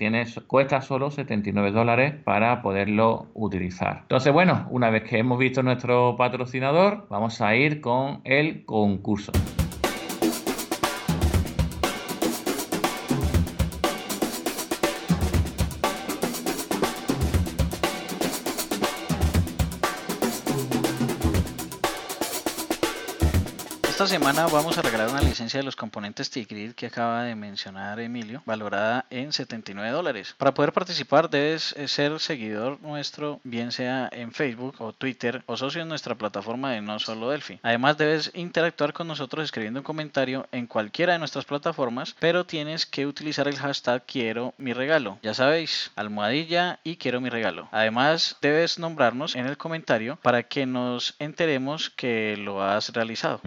cuesta 0.47 0.81
solo 0.81 1.11
79 1.11 1.71
dólares 1.73 2.15
para 2.25 2.63
poderlo 2.63 3.29
utilizar. 3.35 4.01
Entonces, 4.03 4.33
bueno, 4.33 4.67
una 4.71 4.91
vez 4.91 5.05
que 5.05 5.19
hemos 5.19 5.39
visto 5.39 5.63
nuestro 5.63 6.17
patrocinador, 6.17 7.07
vamos 7.09 7.41
a 7.41 7.55
ir 7.55 7.81
con 7.81 8.21
el 8.25 8.65
concurso. 8.65 9.33
Esta 24.01 24.15
semana 24.15 24.47
vamos 24.47 24.79
a 24.79 24.81
regalar 24.81 25.11
una 25.11 25.21
licencia 25.21 25.61
de 25.61 25.65
los 25.65 25.77
componentes 25.77 26.31
Tigrid 26.31 26.73
que 26.73 26.87
acaba 26.87 27.25
de 27.25 27.35
mencionar 27.35 28.01
Emilio, 28.01 28.43
valorada 28.47 29.05
en 29.11 29.31
79 29.31 29.91
dólares. 29.91 30.35
Para 30.39 30.55
poder 30.55 30.73
participar 30.73 31.29
debes 31.29 31.75
eh, 31.77 31.87
ser 31.87 32.19
seguidor 32.19 32.81
nuestro, 32.81 33.41
bien 33.45 33.73
sea 33.73 34.09
en 34.11 34.33
Facebook 34.33 34.77
o 34.79 34.95
Twitter 34.95 35.43
o 35.45 35.59
socio 35.59 35.83
en 35.83 35.89
nuestra 35.89 36.15
plataforma 36.15 36.73
de 36.73 36.81
No 36.81 36.99
Solo 36.99 37.29
Delphi. 37.29 37.61
Además 37.63 37.99
debes 37.99 38.31
interactuar 38.33 38.95
con 38.95 39.07
nosotros 39.07 39.45
escribiendo 39.45 39.81
un 39.81 39.85
comentario 39.85 40.49
en 40.51 40.67
cualquiera 40.67 41.13
de 41.13 41.19
nuestras 41.19 41.45
plataformas, 41.45 42.17
pero 42.19 42.47
tienes 42.47 42.87
que 42.87 43.07
utilizar 43.07 43.49
el 43.49 43.59
hashtag 43.59 44.07
quiero 44.07 44.55
mi 44.57 44.73
regalo. 44.73 45.19
Ya 45.23 45.35
sabéis, 45.35 45.91
almohadilla 45.95 46.81
y 46.85 46.97
quiero 46.97 47.21
mi 47.21 47.29
regalo. 47.29 47.69
Además 47.71 48.39
debes 48.41 48.79
nombrarnos 48.79 49.37
en 49.37 49.45
el 49.45 49.59
comentario 49.59 50.19
para 50.23 50.45
que 50.45 50.65
nos 50.65 51.17
enteremos 51.19 51.91
que 51.91 52.39
lo 52.39 52.63
has 52.63 52.95
realizado. 52.95 53.43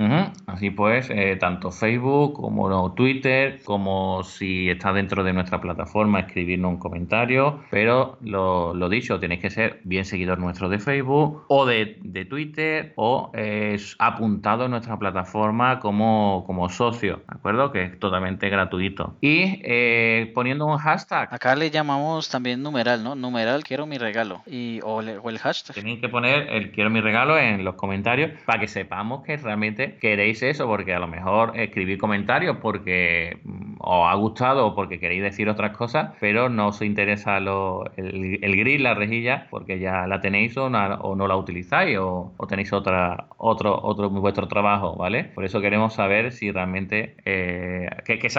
Así 0.47 0.69
pues, 0.69 1.09
eh, 1.09 1.37
tanto 1.39 1.71
Facebook 1.71 2.33
como 2.33 2.93
Twitter, 2.93 3.61
como 3.63 4.23
si 4.23 4.69
está 4.69 4.91
dentro 4.91 5.23
de 5.23 5.33
nuestra 5.33 5.61
plataforma, 5.61 6.21
escribirnos 6.21 6.73
un 6.73 6.79
comentario. 6.79 7.61
Pero 7.71 8.17
lo, 8.21 8.89
dicho, 8.89 9.19
tenéis 9.19 9.41
que 9.41 9.49
ser 9.49 9.79
bien 9.83 10.05
seguidor 10.05 10.39
nuestro 10.39 10.69
de 10.69 10.79
Facebook 10.79 11.45
o 11.47 11.65
de, 11.65 11.99
Twitter 12.29 12.93
o 12.95 13.31
eh, 13.33 13.77
apuntado 13.99 14.65
en 14.65 14.71
nuestra 14.71 14.97
plataforma 14.97 15.79
como, 15.79 16.43
como 16.45 16.69
socio, 16.69 17.17
¿de 17.17 17.35
acuerdo? 17.35 17.71
Que 17.71 17.83
es 17.83 17.99
totalmente 17.99 18.49
gratuito. 18.49 19.15
Y 19.21 19.61
eh, 19.63 20.31
poniendo 20.33 20.65
un 20.65 20.77
hashtag. 20.77 21.33
Acá 21.33 21.55
le 21.55 21.69
llamamos 21.69 22.29
también 22.29 22.61
numeral, 22.61 23.03
¿no? 23.03 23.15
Numeral 23.15 23.63
quiero 23.63 23.85
mi 23.85 23.97
regalo. 23.97 24.41
Y, 24.45 24.79
o, 24.83 24.95
o 24.97 25.29
el 25.29 25.37
hashtag. 25.39 25.75
Tenéis 25.75 25.99
que 25.99 26.09
poner 26.09 26.49
el 26.49 26.71
quiero 26.71 26.89
mi 26.89 27.01
regalo 27.01 27.37
en 27.37 27.63
los 27.63 27.75
comentarios 27.75 28.31
para 28.45 28.59
que 28.59 28.67
sepamos 28.67 29.23
que 29.23 29.37
realmente 29.37 29.97
queréis 29.99 30.32
eso, 30.41 30.65
porque 30.67 30.93
a 30.93 30.99
lo 30.99 31.07
mejor 31.07 31.51
escribir 31.55 31.97
comentarios 31.97 32.57
porque 32.57 33.37
mm, 33.43 33.75
os 33.79 34.09
ha 34.09 34.15
gustado 34.15 34.67
o 34.67 34.75
porque 34.75 34.99
queréis 34.99 35.21
decir 35.21 35.49
otras 35.49 35.75
cosas, 35.75 36.11
pero 36.19 36.49
no 36.49 36.67
os 36.67 36.81
interesa 36.81 37.39
lo, 37.39 37.83
el, 37.97 38.39
el, 38.41 38.55
gris, 38.55 38.81
la 38.81 38.93
rejilla, 38.93 39.47
porque 39.49 39.79
ya 39.79 40.07
la 40.07 40.21
tenéis 40.21 40.57
o, 40.57 40.69
no 40.69 41.27
la 41.27 41.35
utilizáis 41.35 41.97
o, 41.99 42.33
tenéis 42.47 42.71
otra, 42.73 43.25
otro, 43.37 43.79
otro 43.83 44.09
vuestro 44.09 44.47
trabajo, 44.47 44.95
¿vale? 44.95 45.25
Por 45.25 45.43
eso 45.43 45.61
queremos 45.61 45.93
saber 45.93 46.31
si 46.31 46.51
realmente 46.51 47.15
eh, 47.25 47.89
que, 48.05 48.19
que, 48.19 48.29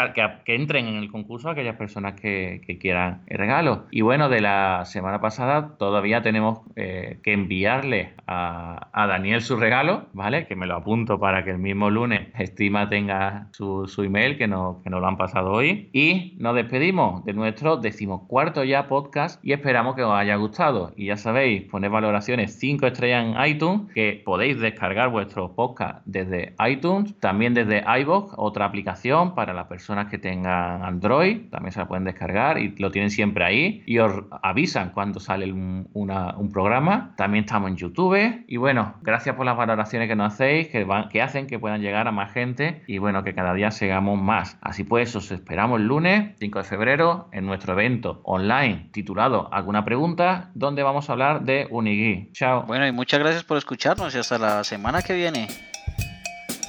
que, 0.45 0.55
entren 0.55 0.87
en 0.87 0.97
el 0.97 1.11
concurso 1.11 1.51
aquellas 1.51 1.77
personas 1.77 2.19
que, 2.21 2.63
quieran 2.81 3.23
el 3.27 3.39
regalo. 3.39 3.85
Y 3.91 4.01
bueno, 4.01 4.29
de 4.29 4.41
la 4.41 4.85
semana 4.85 5.21
pasada 5.21 5.77
todavía 5.79 6.23
tenemos 6.23 6.61
eh, 6.77 7.19
que 7.23 7.33
enviarle 7.33 8.15
a, 8.27 8.89
a 8.93 9.07
Daniel 9.07 9.43
su 9.43 9.57
regalo, 9.57 10.07
¿vale? 10.13 10.47
Que 10.47 10.57
me 10.57 10.67
lo 10.67 10.77
apunto 10.77 11.19
para 11.19 11.45
que 11.45 11.51
el 11.51 11.59
mismo 11.59 11.84
lunes 11.91 12.29
Estima 12.39 12.89
tenga 12.89 13.49
su, 13.53 13.87
email 13.99 14.37
que 14.37 14.47
nos, 14.47 14.83
que 14.83 14.91
nos 14.91 15.01
lo 15.01 15.07
han 15.07 15.17
pasado 15.17 15.53
hoy. 15.53 15.91
Y 15.93 16.37
nos 16.39 16.55
despedimos 16.55 17.25
de 17.25 17.33
nuestro 17.33 17.77
decimocuarto 17.77 18.65
ya 18.65 18.89
podcast 18.89 19.45
y 19.45 19.53
esperamos 19.53 19.95
que 19.95 20.03
os 20.03 20.13
haya 20.13 20.37
gustado. 20.37 20.93
Y 20.97 21.07
ya 21.07 21.17
sabéis, 21.17 21.63
poner 21.65 21.91
valoraciones 21.91 22.59
5 22.59 22.87
estrellas 22.87 23.25
en 23.25 23.47
iTunes, 23.47 23.93
que 23.93 24.23
podéis 24.25 24.61
descargar 24.61 25.11
vuestro 25.11 25.55
podcast 25.55 26.03
desde 26.05 26.55
iTunes, 26.67 27.19
también 27.21 27.55
desde 27.55 27.85
iVoox, 28.01 28.35
otra 28.37 28.65
aplicación 28.65 29.35
para 29.35 29.53
las 29.53 29.67
personas 29.67 30.07
que 30.07 30.19
tengan 30.19 30.83
Android, 30.83 31.49
también 31.51 31.73
se 31.73 31.81
la 31.81 31.89
pueden 31.89 32.05
descargar 32.05 32.59
y 32.59 32.75
lo 32.77 32.91
tienen 32.91 33.11
siempre 33.11 33.45
ahí 33.45 33.83
y 33.87 33.99
os 33.99 34.13
avisan 34.43 34.91
cuando 34.91 35.21
sale 35.21 35.53
un, 35.53 35.89
un 35.93 36.51
programa. 36.53 37.15
También 37.17 37.45
estamos 37.45 37.71
en 37.71 37.77
YouTube 37.77 38.45
y 38.47 38.57
bueno, 38.57 38.95
gracias 39.03 39.37
por 39.37 39.47
las 39.47 39.57
valoraciones 39.57 40.09
que 40.09 40.17
nos 40.17 40.33
hacéis, 40.33 40.69
que, 40.69 40.85
van, 40.85 41.09
que 41.09 41.23
hacen 41.23 41.47
que 41.47 41.59
puedan 41.59 41.74
llegar 41.81 42.09
a 42.09 42.13
más 42.13 42.33
gente 42.33 42.83
y 42.87 42.99
bueno, 42.99 43.25
que 43.25 43.35
cada 43.35 43.55
día 43.55 43.71
sigamos 43.71 44.21
más. 44.21 44.59
Así 44.61 44.85
pues, 44.85 45.15
os 45.17 45.31
esperamos 45.31 45.81
el 45.81 45.87
lunes 45.87 46.35
5 46.39 46.59
de 46.59 46.65
febrero 46.65 47.29
en 47.33 47.47
nuestro 47.47 47.73
evento 47.73 48.21
online 48.25 48.89
titulado 48.93 49.49
¿Alguna 49.53 49.85
pregunta? 49.85 50.51
donde 50.55 50.83
vamos 50.83 51.09
a 51.09 51.13
hablar 51.13 51.43
de 51.43 51.67
Unigui. 51.71 52.31
Chao. 52.33 52.65
Bueno, 52.67 52.87
y 52.87 52.93
muchas 52.93 53.21
gracias 53.21 53.45
por 53.45 53.59
escucharnos 53.59 54.15
y 54.15 54.19
hasta 54.19 54.39
la 54.39 54.65
semana 54.65 55.03
que 55.03 55.15
viene. 55.15 55.49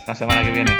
La 0.07 0.15
semana 0.15 0.43
que 0.43 0.51
viene. 0.51 0.71